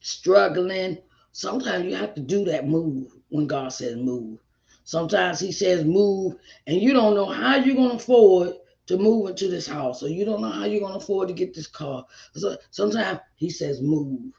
struggling. 0.08 0.98
Sometimes 1.32 1.86
you 1.86 1.96
have 1.96 2.16
to 2.16 2.22
do 2.22 2.46
that 2.46 2.68
move 2.68 3.12
when 3.30 3.48
God 3.48 3.70
says 3.70 3.98
move. 3.98 4.40
Sometimes 4.84 5.40
He 5.40 5.52
says 5.52 5.84
move, 5.84 6.36
and 6.66 6.78
you 6.78 6.94
don't 6.94 7.16
know 7.16 7.26
how 7.26 7.58
you're 7.58 7.76
going 7.76 7.90
to 7.90 7.96
afford 7.98 8.54
to 8.88 8.98
move 8.98 9.30
into 9.30 9.50
this 9.50 9.68
house, 9.68 10.02
or 10.02 10.08
you 10.08 10.24
don't 10.24 10.42
know 10.42 10.50
how 10.50 10.66
you're 10.66 10.80
going 10.80 10.94
to 10.94 11.00
afford 11.00 11.28
to 11.28 11.34
get 11.34 11.54
this 11.54 11.68
car. 11.68 12.06
So 12.34 12.58
sometimes 12.72 13.20
He 13.36 13.50
says 13.50 13.82
move. 13.82 14.32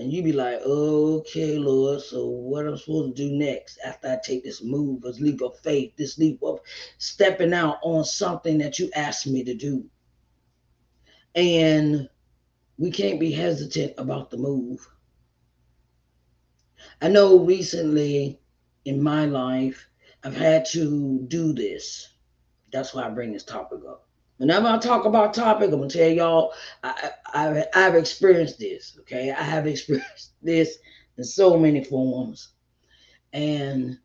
And 0.00 0.12
you 0.12 0.22
be 0.22 0.32
like, 0.32 0.60
okay, 0.60 1.58
Lord, 1.58 2.00
so 2.00 2.26
what 2.26 2.66
I'm 2.66 2.76
supposed 2.76 3.16
to 3.16 3.28
do 3.28 3.34
next 3.36 3.78
after 3.84 4.08
I 4.08 4.18
take 4.22 4.44
this 4.44 4.62
move, 4.62 5.02
this 5.02 5.18
leap 5.18 5.42
of 5.42 5.58
faith, 5.58 5.92
this 5.96 6.18
leap 6.18 6.40
of 6.42 6.60
stepping 6.98 7.52
out 7.52 7.78
on 7.82 8.04
something 8.04 8.58
that 8.58 8.78
you 8.78 8.90
asked 8.94 9.26
me 9.26 9.42
to 9.42 9.54
do? 9.54 9.84
And 11.34 12.08
we 12.78 12.90
can't 12.90 13.18
be 13.20 13.32
hesitant 13.32 13.92
about 13.98 14.30
the 14.30 14.36
move. 14.36 14.86
I 17.02 17.08
know 17.08 17.40
recently 17.40 18.40
in 18.84 19.02
my 19.02 19.26
life, 19.26 19.88
I've 20.24 20.36
had 20.36 20.64
to 20.66 21.20
do 21.28 21.52
this. 21.52 22.14
That's 22.72 22.94
why 22.94 23.04
I 23.04 23.10
bring 23.10 23.32
this 23.32 23.44
topic 23.44 23.80
up. 23.88 24.06
Whenever 24.36 24.68
I 24.68 24.78
talk 24.78 25.04
about 25.04 25.34
topic, 25.34 25.72
I'm 25.72 25.78
gonna 25.78 25.90
tell 25.90 26.08
y'all 26.08 26.52
I, 26.84 27.10
I, 27.26 27.64
I've 27.74 27.96
experienced 27.96 28.58
this. 28.58 28.96
Okay, 29.00 29.32
I 29.32 29.42
have 29.42 29.66
experienced 29.66 30.32
this 30.42 30.78
in 31.16 31.24
so 31.24 31.56
many 31.56 31.82
forms, 31.82 32.50
and 33.32 33.98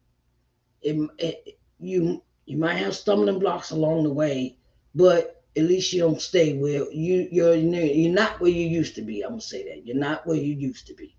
it, 0.81 1.09
it, 1.19 1.59
you 1.79 2.23
you 2.45 2.57
might 2.57 2.75
have 2.75 2.95
stumbling 2.95 3.39
blocks 3.39 3.69
along 3.71 4.03
the 4.03 4.13
way, 4.13 4.57
but 4.95 5.42
at 5.55 5.63
least 5.63 5.93
you 5.93 5.99
don't 5.99 6.21
stay 6.21 6.57
where 6.57 6.91
you 6.91 7.27
you're 7.31 7.55
you're 7.55 8.13
not 8.13 8.39
where 8.39 8.51
you 8.51 8.67
used 8.67 8.95
to 8.95 9.01
be. 9.01 9.21
I'm 9.21 9.31
gonna 9.31 9.41
say 9.41 9.63
that 9.69 9.85
you're 9.85 9.95
not 9.95 10.25
where 10.25 10.37
you 10.37 10.53
used 10.55 10.87
to 10.87 10.93
be, 10.95 11.15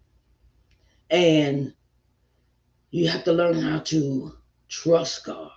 and 1.10 1.72
you 2.90 3.08
have 3.08 3.24
to 3.24 3.32
learn 3.32 3.60
how 3.60 3.80
to 3.80 4.36
trust 4.68 5.24
God 5.24 5.50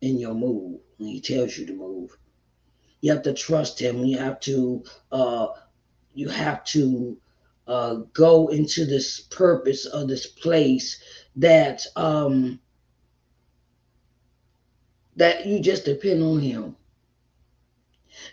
in 0.00 0.18
your 0.18 0.34
move 0.34 0.80
when 0.96 1.10
He 1.10 1.20
tells 1.20 1.56
you 1.56 1.66
to 1.66 1.72
move. 1.72 2.16
You 3.00 3.12
have 3.12 3.22
to 3.22 3.34
trust 3.34 3.80
Him. 3.80 4.04
You 4.04 4.18
have 4.18 4.40
to 4.40 4.84
uh, 5.10 5.48
you 6.14 6.28
have 6.28 6.64
to 6.66 7.16
uh, 7.66 7.94
go 8.12 8.48
into 8.48 8.84
this 8.84 9.20
purpose 9.20 9.86
of 9.86 10.08
this 10.08 10.26
place 10.26 11.02
that 11.36 11.86
um, 11.96 12.60
that 15.16 15.46
you 15.46 15.60
just 15.60 15.84
depend 15.84 16.22
on 16.22 16.40
him. 16.40 16.76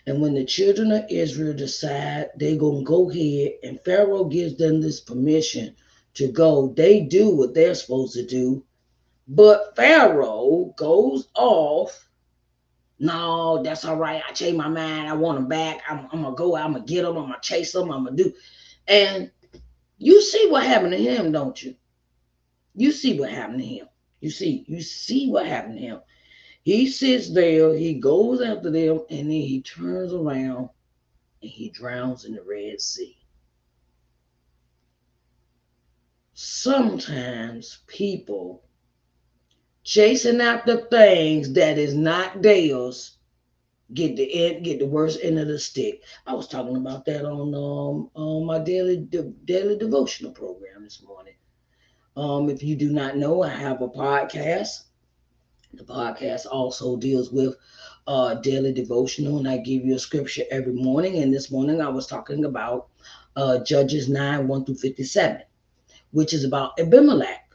And 0.06 0.22
when 0.22 0.34
the 0.34 0.46
children 0.46 0.92
of 0.92 1.06
Israel 1.10 1.54
decide 1.54 2.30
they're 2.36 2.58
going 2.58 2.80
to 2.80 2.90
go 2.90 3.10
ahead 3.10 3.54
and 3.64 3.80
Pharaoh 3.82 4.26
gives 4.26 4.58
them 4.58 4.82
this 4.82 5.00
permission 5.00 5.76
to 6.16 6.32
go, 6.32 6.74
they 6.76 7.02
do 7.02 7.30
what 7.36 7.54
they're 7.54 7.76
supposed 7.76 8.14
to 8.14 8.26
do. 8.26 8.64
But 9.28 9.76
Pharaoh 9.76 10.74
goes 10.78 11.28
off. 11.36 12.08
No, 13.00 13.64
that's 13.64 13.86
all 13.86 13.96
right. 13.96 14.22
I 14.28 14.34
change 14.34 14.58
my 14.58 14.68
mind. 14.68 15.08
I 15.08 15.14
want 15.14 15.38
them 15.38 15.48
back. 15.48 15.82
I'm, 15.90 16.08
I'm 16.12 16.22
going 16.24 16.36
to 16.36 16.38
go. 16.38 16.56
I'm 16.56 16.74
going 16.74 16.86
to 16.86 16.94
get 16.94 17.04
them. 17.04 17.18
I'm 17.18 17.28
going 17.28 17.40
to 17.40 17.48
chase 17.48 17.72
them. 17.72 17.92
I'm 17.92 18.06
going 18.06 18.18
to 18.18 18.24
do. 18.24 18.34
And 18.88 19.32
you 19.98 20.22
see 20.22 20.48
what 20.50 20.64
happened 20.64 20.94
to 20.94 20.98
him, 20.98 21.32
don't 21.32 21.62
you? 21.62 21.76
You 22.76 22.92
see 22.92 23.20
what 23.20 23.30
happened 23.30 23.60
to 23.60 23.66
him. 23.66 23.88
You 24.22 24.32
see, 24.32 24.66
you 24.68 24.82
see 24.82 25.30
what 25.30 25.46
happened 25.46 25.78
to 25.78 25.82
him. 25.82 26.02
He 26.70 26.88
sits 26.88 27.32
there, 27.34 27.74
he 27.74 27.96
goes 27.96 28.42
after 28.42 28.70
them, 28.70 29.00
and 29.10 29.22
then 29.22 29.32
he 29.32 29.64
turns 29.64 30.14
around 30.14 30.70
and 31.42 31.50
he 31.50 31.72
drowns 31.72 32.26
in 32.26 32.36
the 32.36 32.44
Red 32.44 32.80
Sea. 32.80 33.18
Sometimes 36.36 37.80
people 37.88 38.62
chasing 39.84 40.42
after 40.42 40.86
things 40.86 41.54
that 41.54 41.80
is 41.80 41.96
not 41.96 42.44
theirs 42.44 43.18
get 43.96 44.16
the 44.16 44.32
end, 44.46 44.64
get 44.64 44.78
the 44.78 44.86
worst 44.86 45.20
end 45.24 45.40
of 45.40 45.48
the 45.48 45.58
stick. 45.58 46.04
I 46.28 46.36
was 46.36 46.48
talking 46.48 46.76
about 46.78 47.06
that 47.06 47.26
on 47.26 47.56
um 47.56 48.12
on 48.14 48.46
my 48.46 48.60
daily 48.60 48.98
de- 48.98 49.34
daily 49.46 49.76
devotional 49.76 50.34
program 50.34 50.84
this 50.84 51.02
morning. 51.02 51.36
Um, 52.16 52.48
if 52.48 52.62
you 52.62 52.76
do 52.76 52.92
not 52.92 53.18
know, 53.18 53.42
I 53.42 53.50
have 53.50 53.82
a 53.82 53.90
podcast. 53.90 54.89
The 55.74 55.84
podcast 55.84 56.48
also 56.52 56.98
deals 56.98 57.32
with 57.32 57.56
uh, 58.08 58.36
daily 58.36 58.74
devotional, 58.74 59.38
and 59.38 59.48
I 59.48 59.58
give 59.58 59.86
you 59.86 59.96
a 59.96 60.00
scripture 60.00 60.44
every 60.50 60.74
morning. 60.74 61.22
And 61.22 61.32
this 61.34 61.52
morning 61.52 61.80
I 61.80 61.90
was 61.90 62.08
talking 62.08 62.46
about 62.46 62.88
uh, 63.36 63.60
Judges 63.60 64.10
9 64.10 64.48
1 64.48 64.66
through 64.66 64.76
57, 64.76 65.42
which 66.12 66.34
is 66.34 66.44
about 66.44 66.80
Abimelech. 66.80 67.46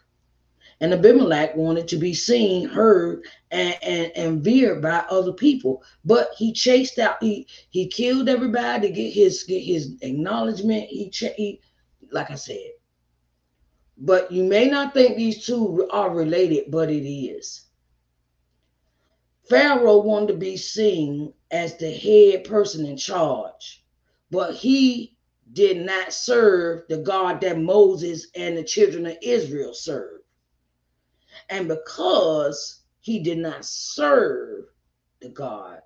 And 0.81 0.93
Abimelech 0.93 1.57
wanted 1.57 1.89
to 1.89 1.97
be 1.97 2.15
seen, 2.15 2.69
heard, 2.69 3.25
and, 3.51 3.77
and, 3.83 4.13
and 4.17 4.43
veered 4.45 4.81
by 4.81 5.05
other 5.11 5.33
people. 5.33 5.83
But 6.05 6.29
he 6.37 6.53
chased 6.53 6.99
out, 7.01 7.17
he 7.21 7.49
he 7.71 7.89
killed 7.89 8.29
everybody 8.29 8.89
to 8.89 8.95
get 8.95 9.13
his 9.13 9.43
get 9.43 9.61
his 9.61 9.97
acknowledgement. 10.03 10.85
He, 10.85 11.11
he 11.37 11.61
like 12.11 12.31
I 12.31 12.37
said. 12.37 12.71
But 13.99 14.31
you 14.31 14.45
may 14.45 14.69
not 14.69 14.95
think 14.95 15.17
these 15.17 15.45
two 15.45 15.89
are 15.91 16.15
related, 16.15 16.71
but 16.71 16.91
it 16.91 17.09
is. 17.09 17.64
Pharaoh 19.49 19.99
wanted 19.99 20.29
to 20.29 20.35
be 20.39 20.57
seen 20.57 21.33
as 21.51 21.77
the 21.77 21.91
head 21.91 22.45
person 22.45 22.87
in 22.87 22.97
charge, 22.97 23.85
but 24.31 24.55
he 24.55 25.17
did 25.53 25.79
not 25.85 26.13
serve 26.13 26.85
the 26.89 26.99
God 26.99 27.41
that 27.43 27.59
Moses 27.59 28.29
and 28.35 28.57
the 28.57 28.65
children 28.65 29.07
of 29.07 29.17
Israel 29.23 29.75
served. 29.75 30.25
And 31.51 31.69
because 31.69 32.83
he 33.01 33.19
did 33.23 33.39
not 33.39 33.65
serve 33.65 34.67
the 35.21 35.29
God 35.29 35.81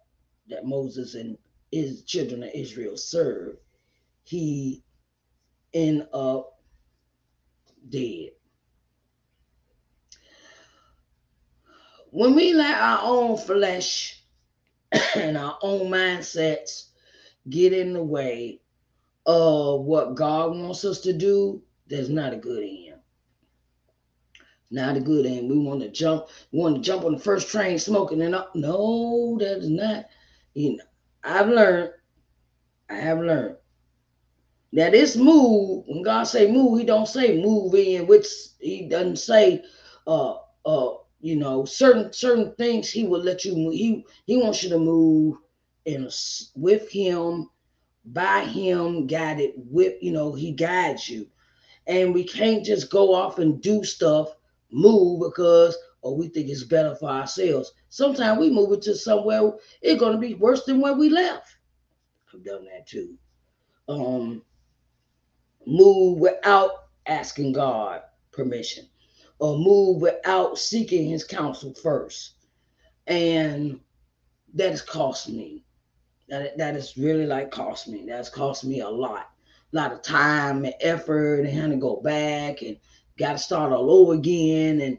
that 0.49 0.65
Moses 0.65 1.15
and 1.15 1.37
his 1.73 2.03
children 2.05 2.45
of 2.45 2.50
Israel 2.55 2.97
served, 2.97 3.59
he 4.25 4.85
ended 5.75 6.09
up 6.12 6.61
dead. 7.88 8.31
When 12.11 12.35
we 12.35 12.53
let 12.55 12.77
our 12.77 13.00
own 13.03 13.37
flesh 13.37 14.23
and 15.15 15.37
our 15.37 15.59
own 15.62 15.91
mindsets 15.91 16.88
get 17.49 17.73
in 17.73 17.93
the 17.93 18.03
way 18.03 18.61
of 19.27 19.83
what 19.83 20.14
God 20.14 20.57
wants 20.57 20.85
us 20.85 21.01
to 21.01 21.12
do, 21.12 21.62
there's 21.87 22.09
not 22.09 22.33
a 22.33 22.37
good 22.37 22.62
end. 22.62 23.01
Not 24.71 24.97
a 24.97 25.01
good 25.01 25.27
end. 25.27 25.51
We 25.51 25.59
want 25.59 25.81
to 25.81 25.88
jump, 25.90 26.27
we 26.53 26.61
want 26.61 26.77
to 26.77 26.83
jump 26.83 27.05
on 27.05 27.12
the 27.12 27.18
first 27.18 27.49
train 27.49 27.79
smoking 27.79 28.23
and 28.23 28.35
up. 28.35 28.55
No, 28.55 29.38
that 29.40 29.59
is 29.59 29.71
not. 29.71 30.07
You 30.55 30.77
know, 30.77 30.85
I've 31.25 31.49
learned, 31.49 31.92
I 32.90 32.97
have 32.97 33.18
learned 33.18 33.57
that 34.73 34.92
this 34.92 35.16
move, 35.16 35.85
when 35.87 36.03
God 36.03 36.25
say 36.25 36.51
move, 36.51 36.79
he 36.79 36.85
don't 36.85 37.09
say 37.09 37.40
move 37.40 37.75
in, 37.75 38.07
which 38.07 38.27
he 38.61 38.88
doesn't 38.88 39.16
say 39.16 39.62
uh 40.07 40.37
uh 40.66 40.90
you 41.20 41.37
know 41.37 41.64
certain 41.64 42.12
certain 42.12 42.54
things 42.54 42.90
he 42.90 43.04
will 43.04 43.22
let 43.22 43.44
you 43.44 43.54
move 43.54 43.72
he 43.72 44.07
he 44.26 44.37
wants 44.37 44.62
you 44.62 44.68
to 44.68 44.78
move 44.78 45.37
in 45.85 46.09
with 46.54 46.90
him 46.90 47.48
by 48.12 48.44
him 48.44 49.07
guided 49.07 49.52
with 49.57 49.94
you 50.02 50.12
know 50.12 50.33
he 50.33 50.52
guides 50.52 51.09
you. 51.09 51.26
And 51.87 52.12
we 52.12 52.24
can't 52.24 52.64
just 52.64 52.90
go 52.90 53.14
off 53.14 53.38
and 53.38 53.62
do 53.62 53.83
stuff 53.85 54.28
move 54.70 55.20
because 55.20 55.76
or 56.02 56.16
we 56.16 56.28
think 56.28 56.48
it's 56.48 56.64
better 56.64 56.94
for 56.94 57.09
ourselves. 57.09 57.72
Sometimes 57.88 58.38
we 58.38 58.50
move 58.50 58.72
it 58.72 58.83
to 58.83 58.94
somewhere 58.94 59.52
it's 59.83 59.98
going 59.98 60.12
to 60.12 60.18
be 60.18 60.35
worse 60.35 60.64
than 60.64 60.81
where 60.81 60.92
we 60.92 61.09
left. 61.09 61.57
I've 62.33 62.44
done 62.44 62.66
that 62.66 62.87
too. 62.87 63.16
Um 63.88 64.42
move 65.66 66.18
without 66.18 66.70
asking 67.07 67.52
god 67.52 68.02
permission 68.33 68.87
or 69.38 69.59
move 69.59 70.01
without 70.01 70.59
seeking 70.59 71.09
his 71.09 71.24
counsel 71.24 71.74
first. 71.74 72.33
And 73.07 73.81
that 74.55 74.70
has 74.70 74.83
cost 74.83 75.29
me. 75.29 75.64
That, 76.29 76.59
that 76.59 76.74
has 76.74 76.96
really 76.96 77.27
like 77.27 77.51
cost 77.51 77.88
me. 77.88 78.05
That's 78.07 78.29
cost 78.29 78.64
me 78.64 78.81
a 78.81 78.88
lot. 78.88 79.31
A 79.72 79.77
lot 79.77 79.92
of 79.92 80.03
time 80.03 80.64
and 80.64 80.74
effort 80.81 81.40
and 81.40 81.48
having 81.48 81.72
to 81.72 81.77
go 81.77 81.96
back 81.96 82.62
and 82.62 82.77
got 83.18 83.33
to 83.33 83.38
start 83.38 83.72
all 83.72 83.90
over 83.90 84.14
again. 84.14 84.81
And 84.81 84.98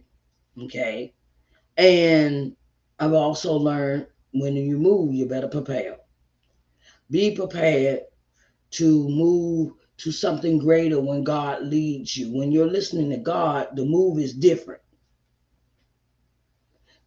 okay. 0.64 1.14
And 1.78 2.56
I've 3.00 3.14
also 3.14 3.54
learned 3.54 4.08
when 4.32 4.56
you 4.56 4.78
move, 4.78 5.14
you 5.14 5.26
better 5.26 5.48
prepare. 5.48 5.98
Be 7.10 7.36
prepared 7.36 8.02
to 8.72 9.10
move 9.10 9.74
to 10.00 10.12
something 10.12 10.58
greater 10.60 11.00
when 11.00 11.24
God 11.24 11.64
leads 11.64 12.16
you. 12.16 12.34
When 12.36 12.52
you're 12.52 12.70
listening 12.70 13.10
to 13.12 13.18
God, 13.18 13.70
the 13.76 13.86
move 13.86 14.18
is 14.20 14.34
different. 14.34 14.82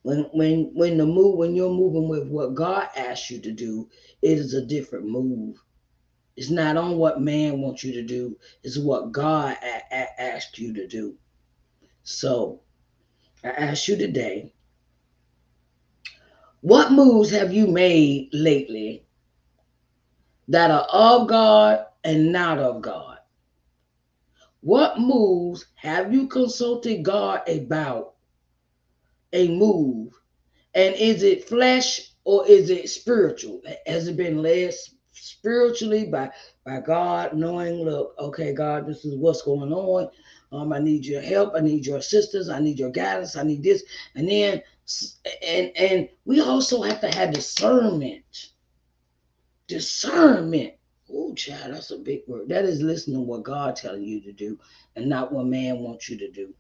When 0.03 0.25
when 0.33 0.71
when 0.75 0.99
the 0.99 1.07
move 1.07 1.39
when 1.39 1.55
you're 1.55 1.71
moving 1.71 2.09
with 2.09 2.29
what 2.29 2.55
God 2.55 2.89
asks 2.97 3.31
you 3.31 3.41
to 3.41 3.53
do, 3.53 3.89
it 4.21 4.39
is 4.39 4.55
a 4.55 4.67
different 4.67 5.07
move. 5.07 5.57
It's 6.37 6.51
not 6.51 6.77
on 6.77 6.97
what 6.97 7.21
man 7.21 7.61
wants 7.61 7.85
you 7.85 7.93
to 7.93 8.03
do. 8.03 8.37
It's 8.63 8.79
what 8.79 9.13
God 9.13 9.57
a- 9.63 9.95
a- 9.95 10.21
asked 10.21 10.59
you 10.59 10.75
to 10.75 10.87
do. 10.87 11.17
So, 12.03 12.61
I 13.45 13.49
ask 13.51 13.87
you 13.87 13.97
today, 13.97 14.53
what 16.63 16.93
moves 16.93 17.31
have 17.31 17.53
you 17.53 17.67
made 17.67 18.29
lately 18.33 19.07
that 20.49 20.71
are 20.71 20.87
of 20.91 21.29
God 21.29 21.87
and 22.05 22.33
not 22.33 22.59
of 22.59 22.83
God? 22.83 23.19
What 24.61 25.01
moves 25.01 25.67
have 25.75 26.13
you 26.15 26.29
consulted 26.29 27.03
God 27.03 27.49
about 27.49 28.15
a 29.33 29.49
move? 29.49 30.13
And 30.75 30.95
is 30.95 31.23
it 31.23 31.49
flesh 31.49 32.13
or 32.25 32.47
is 32.47 32.71
it 32.71 32.89
spiritual? 32.89 33.61
Has 33.87 34.09
it 34.09 34.17
been 34.17 34.41
led 34.41 34.73
spiritually 35.13 36.07
by, 36.07 36.31
by 36.65 36.81
God, 36.81 37.35
knowing, 37.35 37.85
look, 37.85 38.15
okay, 38.19 38.53
God, 38.53 38.87
this 38.87 39.05
is 39.05 39.17
what's 39.17 39.43
going 39.43 39.73
on. 39.73 40.09
Um, 40.53 40.73
I 40.73 40.79
need 40.79 41.07
your 41.07 41.23
help. 41.23 41.55
I 41.57 41.61
need 41.61 41.87
your 41.87 41.99
assistance. 41.99 42.49
I 42.49 42.61
need 42.61 42.79
your 42.79 42.91
guidance. 42.91 43.37
I 43.37 43.43
need 43.43 43.63
this. 43.63 43.83
And 44.15 44.29
then, 44.29 44.63
and 45.43 45.77
and 45.77 46.09
we 46.25 46.41
also 46.41 46.83
have 46.83 47.01
to 47.01 47.09
have 47.09 47.33
discernment. 47.33 48.51
Discernment 49.67 50.75
Oh, 51.13 51.35
child, 51.35 51.75
that's 51.75 51.91
a 51.91 51.99
big 51.99 52.23
word. 52.27 52.49
That 52.49 52.65
is 52.65 52.81
listening 52.81 53.17
to 53.17 53.23
what 53.23 53.43
God 53.43 53.77
telling 53.77 54.05
you 54.05 54.21
to 54.23 54.33
do 54.33 54.59
and 54.97 55.09
not 55.09 55.33
what 55.33 55.47
man 55.47 55.79
wants 55.79 56.09
you 56.09 56.17
to 56.19 56.31
do. 56.31 56.55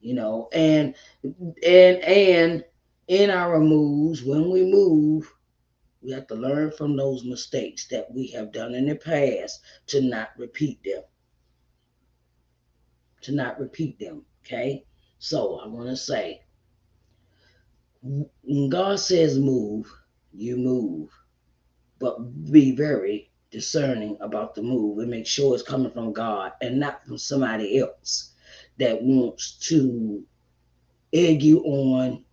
You 0.00 0.14
know, 0.14 0.48
and 0.52 0.94
and 1.22 1.98
and 1.98 2.64
in 3.08 3.30
our 3.30 3.60
moves, 3.60 4.22
when 4.22 4.50
we 4.50 4.64
move, 4.64 5.32
we 6.02 6.10
have 6.12 6.26
to 6.28 6.34
learn 6.34 6.72
from 6.72 6.96
those 6.96 7.24
mistakes 7.24 7.86
that 7.88 8.12
we 8.12 8.28
have 8.28 8.52
done 8.52 8.74
in 8.74 8.86
the 8.86 8.96
past 8.96 9.60
to 9.88 10.00
not 10.00 10.30
repeat 10.36 10.82
them. 10.84 11.02
To 13.22 13.32
not 13.32 13.60
repeat 13.60 13.98
them. 13.98 14.24
Okay. 14.44 14.84
So 15.18 15.60
I 15.60 15.68
want 15.68 15.88
to 15.88 15.96
say 15.96 16.42
when 18.42 18.68
God 18.68 18.98
says 18.98 19.38
move, 19.38 19.86
you 20.32 20.56
move 20.56 21.10
but 22.02 22.50
be 22.50 22.74
very 22.74 23.30
discerning 23.52 24.18
about 24.20 24.56
the 24.56 24.62
move 24.62 24.98
and 24.98 25.08
make 25.08 25.26
sure 25.26 25.54
it's 25.54 25.62
coming 25.62 25.92
from 25.92 26.12
God 26.12 26.52
and 26.60 26.80
not 26.80 27.04
from 27.06 27.16
somebody 27.16 27.78
else 27.78 28.32
that 28.78 29.00
wants 29.00 29.52
to 29.68 30.24
egg 31.12 31.42
you 31.42 31.60
on 31.60 32.24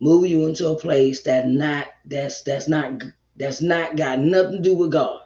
move 0.00 0.26
you 0.26 0.46
into 0.46 0.68
a 0.68 0.78
place 0.78 1.20
that 1.22 1.48
not 1.48 1.88
that's 2.06 2.42
that's 2.42 2.66
not 2.66 3.02
that's 3.36 3.60
not 3.60 3.96
got 3.96 4.20
nothing 4.20 4.52
to 4.52 4.58
do 4.62 4.74
with 4.74 4.92
God. 4.92 5.20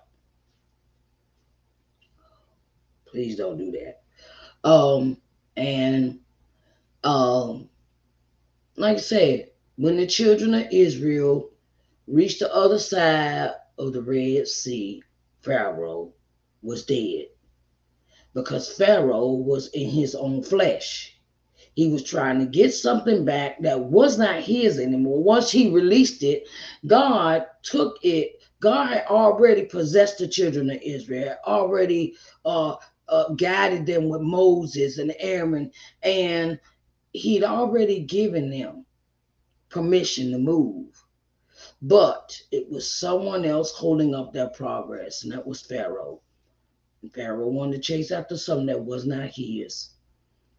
Please 3.06 3.36
don't 3.36 3.58
do 3.58 3.70
that. 3.70 4.02
Um, 4.68 5.18
and 5.56 6.18
um, 7.04 7.68
like 8.76 8.96
I 8.96 9.00
said, 9.00 9.50
when 9.76 9.96
the 9.96 10.06
children 10.06 10.54
of 10.54 10.66
Israel 10.72 11.50
reached 12.08 12.40
the 12.40 12.52
other 12.52 12.78
side 12.78 13.52
of 13.78 13.92
the 13.92 14.02
Red 14.02 14.48
Sea, 14.48 15.02
Pharaoh 15.40 16.12
was 16.62 16.84
dead 16.84 17.26
because 18.34 18.72
Pharaoh 18.72 19.32
was 19.32 19.68
in 19.68 19.88
his 19.88 20.14
own 20.14 20.42
flesh. 20.42 21.16
He 21.74 21.88
was 21.88 22.02
trying 22.04 22.38
to 22.40 22.46
get 22.46 22.72
something 22.72 23.24
back 23.24 23.60
that 23.62 23.78
was 23.78 24.18
not 24.18 24.42
his 24.42 24.78
anymore. 24.78 25.22
Once 25.22 25.50
he 25.50 25.70
released 25.70 26.22
it, 26.22 26.48
God 26.86 27.46
took 27.62 27.98
it. 28.02 28.42
God 28.60 28.86
had 28.88 29.06
already 29.06 29.64
possessed 29.64 30.18
the 30.18 30.28
children 30.28 30.70
of 30.70 30.80
Israel, 30.82 31.36
already 31.46 32.14
uh, 32.44 32.76
uh, 33.08 33.28
guided 33.34 33.86
them 33.86 34.08
with 34.08 34.20
Moses 34.22 34.98
and 34.98 35.14
Aaron, 35.18 35.70
and 36.02 36.58
he'd 37.12 37.44
already 37.44 38.00
given 38.00 38.50
them 38.50 38.86
permission 39.68 40.30
to 40.32 40.38
move. 40.38 40.93
But 41.86 42.40
it 42.50 42.70
was 42.70 42.90
someone 42.90 43.44
else 43.44 43.70
holding 43.70 44.14
up 44.14 44.32
their 44.32 44.48
progress, 44.48 45.22
and 45.22 45.32
that 45.32 45.46
was 45.46 45.60
Pharaoh. 45.60 46.22
And 47.02 47.12
Pharaoh 47.12 47.50
wanted 47.50 47.76
to 47.76 47.82
chase 47.82 48.10
after 48.10 48.38
something 48.38 48.68
that 48.68 48.82
was 48.82 49.04
not 49.06 49.28
his. 49.28 49.90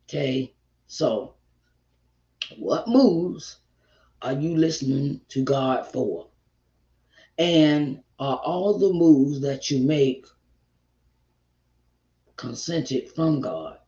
Okay, 0.08 0.54
so 0.86 1.34
what 2.60 2.88
moves 2.88 3.58
are 4.22 4.34
you 4.34 4.56
listening 4.56 5.20
to 5.30 5.44
God 5.44 5.88
for? 5.88 6.28
And 7.40 8.04
are 8.20 8.38
all 8.38 8.78
the 8.78 8.94
moves 8.94 9.42
that 9.42 9.72
you 9.72 9.80
make 9.80 10.28
consented 12.38 13.10
from 13.10 13.42
God? 13.42 13.80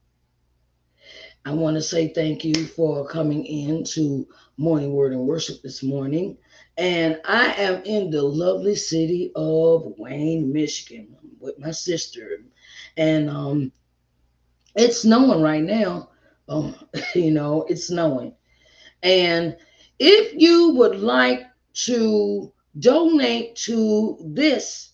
I 1.45 1.53
want 1.53 1.75
to 1.75 1.83
say 1.83 2.07
thank 2.07 2.43
you 2.43 2.65
for 2.65 3.07
coming 3.07 3.45
in 3.45 3.83
to 3.85 4.27
Morning 4.57 4.91
Word 4.93 5.13
and 5.13 5.27
Worship 5.27 5.61
this 5.61 5.83
morning. 5.83 6.39
And 6.77 7.19
I 7.25 7.53
am 7.53 7.81
in 7.83 8.11
the 8.11 8.21
lovely 8.21 8.75
city 8.75 9.31
of 9.35 9.93
Wayne, 9.97 10.53
Michigan 10.53 11.15
with 11.39 11.57
my 11.57 11.71
sister. 11.71 12.43
And 12.97 13.29
um, 13.29 13.71
it's 14.75 15.01
snowing 15.01 15.41
right 15.41 15.63
now. 15.63 16.09
Um, 16.47 16.75
you 17.15 17.31
know, 17.31 17.63
it's 17.63 17.87
snowing. 17.87 18.33
And 19.03 19.57
if 19.99 20.33
you 20.39 20.69
would 20.75 20.99
like 20.99 21.47
to 21.85 22.51
donate 22.79 23.55
to 23.55 24.17
this 24.23 24.93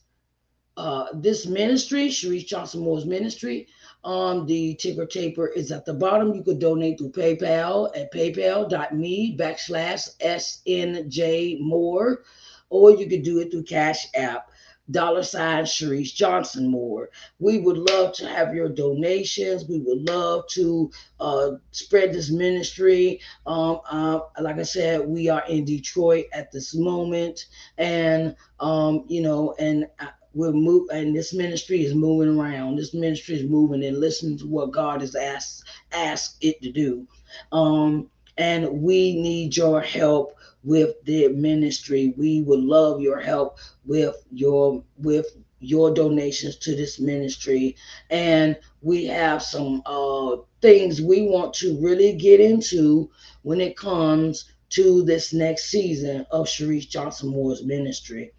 uh, 0.76 1.06
this 1.14 1.46
ministry, 1.46 2.08
Sharice 2.10 2.48
Johnson 2.48 2.82
Moore's 2.82 3.06
ministry, 3.06 3.68
um, 4.04 4.46
the 4.46 4.76
ticker 4.76 5.06
taper 5.06 5.48
is 5.48 5.72
at 5.72 5.86
the 5.86 5.94
bottom. 5.94 6.34
You 6.34 6.44
could 6.44 6.60
donate 6.60 6.98
through 6.98 7.12
PayPal 7.12 7.96
at 7.96 8.14
paypal.me 8.14 9.38
backslash 9.38 10.10
SNJ 10.20 11.60
Moore, 11.62 12.24
or 12.70 12.92
you 12.92 13.08
could 13.08 13.24
do 13.24 13.40
it 13.40 13.52
through 13.52 13.64
Cash 13.64 14.08
App 14.16 14.50
dollar 14.92 15.24
sign 15.24 15.64
Sharice 15.64 16.14
Johnson 16.14 16.70
Moore. 16.70 17.10
We 17.40 17.60
would 17.60 17.78
love 17.78 18.14
to 18.16 18.28
have 18.28 18.54
your 18.54 18.70
donations. 18.70 19.66
We 19.68 19.80
would 19.80 20.10
love 20.10 20.48
to 20.50 20.92
uh, 21.20 21.52
spread 21.72 22.14
this 22.14 22.30
ministry. 22.30 23.22
Um, 23.46 23.80
uh, 23.90 24.20
like 24.42 24.58
I 24.58 24.64
said, 24.64 25.08
we 25.08 25.30
are 25.30 25.44
in 25.48 25.66
Detroit 25.66 26.26
at 26.34 26.52
this 26.52 26.76
moment, 26.76 27.46
and 27.78 28.36
um, 28.60 29.06
you 29.08 29.22
know, 29.22 29.56
and. 29.60 29.88
I, 30.00 30.10
we're 30.34 30.52
move 30.52 30.90
and 30.92 31.16
this 31.16 31.34
ministry 31.34 31.84
is 31.84 31.94
moving 31.94 32.40
around. 32.40 32.78
This 32.78 32.94
ministry 32.94 33.36
is 33.36 33.50
moving 33.50 33.84
and 33.84 34.00
listening 34.00 34.38
to 34.40 34.48
what 34.48 34.72
God 34.72 35.02
has 35.02 35.16
asked 35.16 35.66
asked 35.92 36.38
it 36.42 36.62
to 36.62 36.72
do. 36.72 37.08
Um, 37.52 38.10
and 38.38 38.82
we 38.82 39.22
need 39.22 39.56
your 39.56 39.82
help 39.82 40.36
with 40.64 40.96
the 41.06 41.28
ministry. 41.30 42.14
We 42.18 42.42
would 42.42 42.62
love 42.62 43.02
your 43.02 43.20
help 43.20 43.60
with 43.86 44.16
your 44.32 44.84
with 44.98 45.28
your 45.60 45.94
donations 45.94 46.58
to 46.58 46.76
this 46.76 47.00
ministry. 47.00 47.76
And 48.10 48.58
we 48.82 49.06
have 49.06 49.42
some 49.42 49.82
uh, 49.86 50.38
things 50.62 51.02
we 51.02 51.28
want 51.28 51.54
to 51.56 51.80
really 51.80 52.14
get 52.14 52.40
into 52.40 53.10
when 53.44 53.62
it 53.62 53.78
comes 53.78 54.52
to 54.70 55.04
this 55.04 55.34
next 55.34 55.66
season 55.66 56.26
of 56.32 56.48
Sharice 56.48 56.90
Johnson 56.90 57.30
Moore's 57.30 57.64
ministry. 57.64 58.34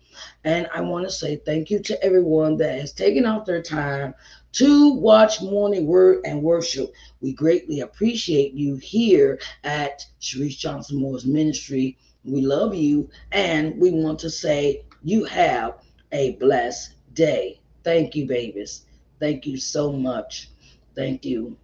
And 0.44 0.68
I 0.74 0.80
want 0.80 1.04
to 1.06 1.10
say 1.10 1.36
thank 1.36 1.70
you 1.70 1.80
to 1.80 2.04
everyone 2.04 2.56
that 2.58 2.80
has 2.80 2.92
taken 2.92 3.26
out 3.26 3.46
their 3.46 3.62
time 3.62 4.14
to 4.52 4.94
watch 4.94 5.42
Morning 5.42 5.86
Word 5.86 6.20
and 6.24 6.42
Worship. 6.42 6.92
We 7.20 7.32
greatly 7.32 7.80
appreciate 7.80 8.54
you 8.54 8.76
here 8.76 9.40
at 9.64 10.06
Sharice 10.20 10.58
Johnson 10.58 10.98
Moore's 10.98 11.26
Ministry. 11.26 11.98
We 12.24 12.42
love 12.42 12.74
you 12.74 13.10
and 13.32 13.78
we 13.80 13.90
want 13.90 14.18
to 14.20 14.30
say 14.30 14.84
you 15.02 15.24
have 15.24 15.78
a 16.12 16.36
blessed 16.36 16.94
day. 17.14 17.60
Thank 17.82 18.14
you, 18.14 18.26
babies. 18.26 18.86
Thank 19.20 19.46
you 19.46 19.56
so 19.58 19.92
much. 19.92 20.50
Thank 20.94 21.24
you. 21.24 21.56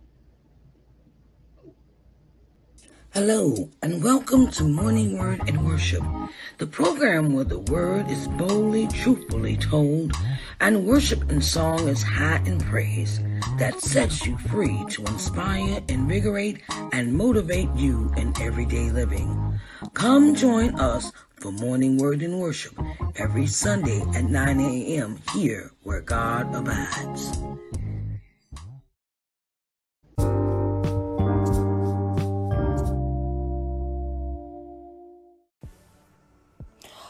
Hello, 3.13 3.69
and 3.83 4.05
welcome 4.05 4.53
to 4.53 4.63
Morning 4.63 5.19
Word 5.19 5.41
and 5.49 5.67
Worship, 5.67 6.05
the 6.59 6.67
program 6.67 7.33
where 7.33 7.43
the 7.43 7.59
word 7.59 8.09
is 8.09 8.29
boldly, 8.29 8.87
truthfully 8.87 9.57
told, 9.57 10.13
and 10.61 10.87
worship 10.87 11.29
and 11.29 11.45
song 11.45 11.89
is 11.89 12.05
high 12.05 12.41
in 12.47 12.61
praise 12.61 13.19
that 13.59 13.81
sets 13.81 14.25
you 14.25 14.39
free 14.39 14.85
to 14.91 15.05
inspire, 15.07 15.81
invigorate, 15.89 16.63
and 16.93 17.13
motivate 17.13 17.69
you 17.75 18.13
in 18.17 18.33
everyday 18.41 18.91
living. 18.91 19.59
Come 19.93 20.37
join 20.37 20.79
us 20.79 21.11
for 21.35 21.51
Morning 21.51 21.97
Word 21.97 22.23
and 22.23 22.39
Worship 22.39 22.79
every 23.17 23.49
Sunday 23.49 24.03
at 24.15 24.23
9 24.23 24.61
a.m. 24.61 25.19
here 25.35 25.73
where 25.83 26.01
God 26.01 26.55
abides. 26.55 27.41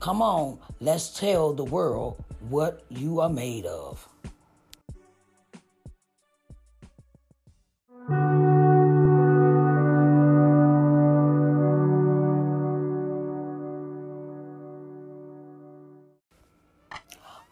Come 0.00 0.22
on, 0.22 0.58
let's 0.80 1.10
tell 1.10 1.52
the 1.52 1.62
world 1.62 2.24
what 2.48 2.86
you 2.88 3.20
are 3.20 3.28
made 3.28 3.66
of. 3.66 4.08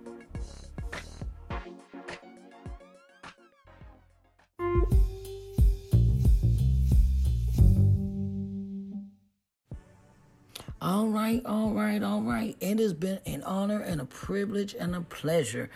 All 11.01 11.07
right, 11.07 11.43
all 11.47 11.71
right, 11.71 12.03
all 12.03 12.21
right. 12.21 12.55
It 12.59 12.77
has 12.77 12.93
been 12.93 13.17
an 13.25 13.41
honor 13.41 13.79
and 13.81 13.99
a 13.99 14.05
privilege 14.05 14.75
and 14.75 14.95
a 14.95 15.01
pleasure 15.01 15.67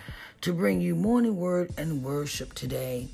to 0.42 0.54
bring 0.54 0.82
you 0.82 0.94
morning 0.94 1.36
word 1.36 1.72
and 1.80 2.04
worship 2.04 2.54
today. 2.54 3.08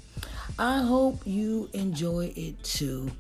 I 0.60 0.80
hope 0.80 1.22
you 1.24 1.70
enjoy 1.72 2.34
it 2.36 2.62
too. 2.66 3.12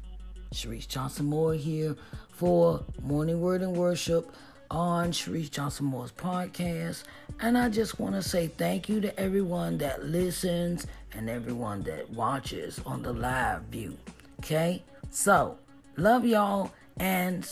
Sharice 0.53 0.89
Johnson 0.89 1.27
Moore 1.27 1.53
here 1.53 1.95
for 2.33 2.83
morning 3.01 3.39
word 3.39 3.61
and 3.61 3.77
worship 3.77 4.29
on 4.69 5.13
Sharice 5.13 5.49
Johnson 5.49 5.85
Moore's 5.85 6.11
podcast. 6.11 7.03
And 7.39 7.57
I 7.57 7.69
just 7.69 7.97
want 7.97 8.15
to 8.15 8.21
say 8.21 8.47
thank 8.47 8.89
you 8.89 8.99
to 8.99 9.17
everyone 9.17 9.77
that 9.77 10.03
listens 10.03 10.85
and 11.13 11.29
everyone 11.29 11.83
that 11.83 12.09
watches 12.09 12.81
on 12.85 13.03
the 13.03 13.13
live 13.13 13.61
view. 13.71 13.97
Okay? 14.39 14.83
So, 15.11 15.57
love 15.95 16.25
y'all 16.25 16.73
and 16.99 17.45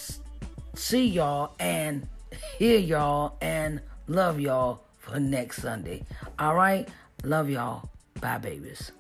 see 0.76 1.06
y'all 1.06 1.56
and 1.60 2.08
hear 2.58 2.80
y'all 2.80 3.38
and 3.42 3.82
love 4.08 4.40
y'all 4.40 4.84
for 4.98 5.20
next 5.20 5.62
Sunday. 5.62 6.06
All 6.38 6.56
right? 6.56 6.88
Love 7.24 7.50
y'all. 7.50 7.90
Bye, 8.22 8.38
babies. 8.38 8.92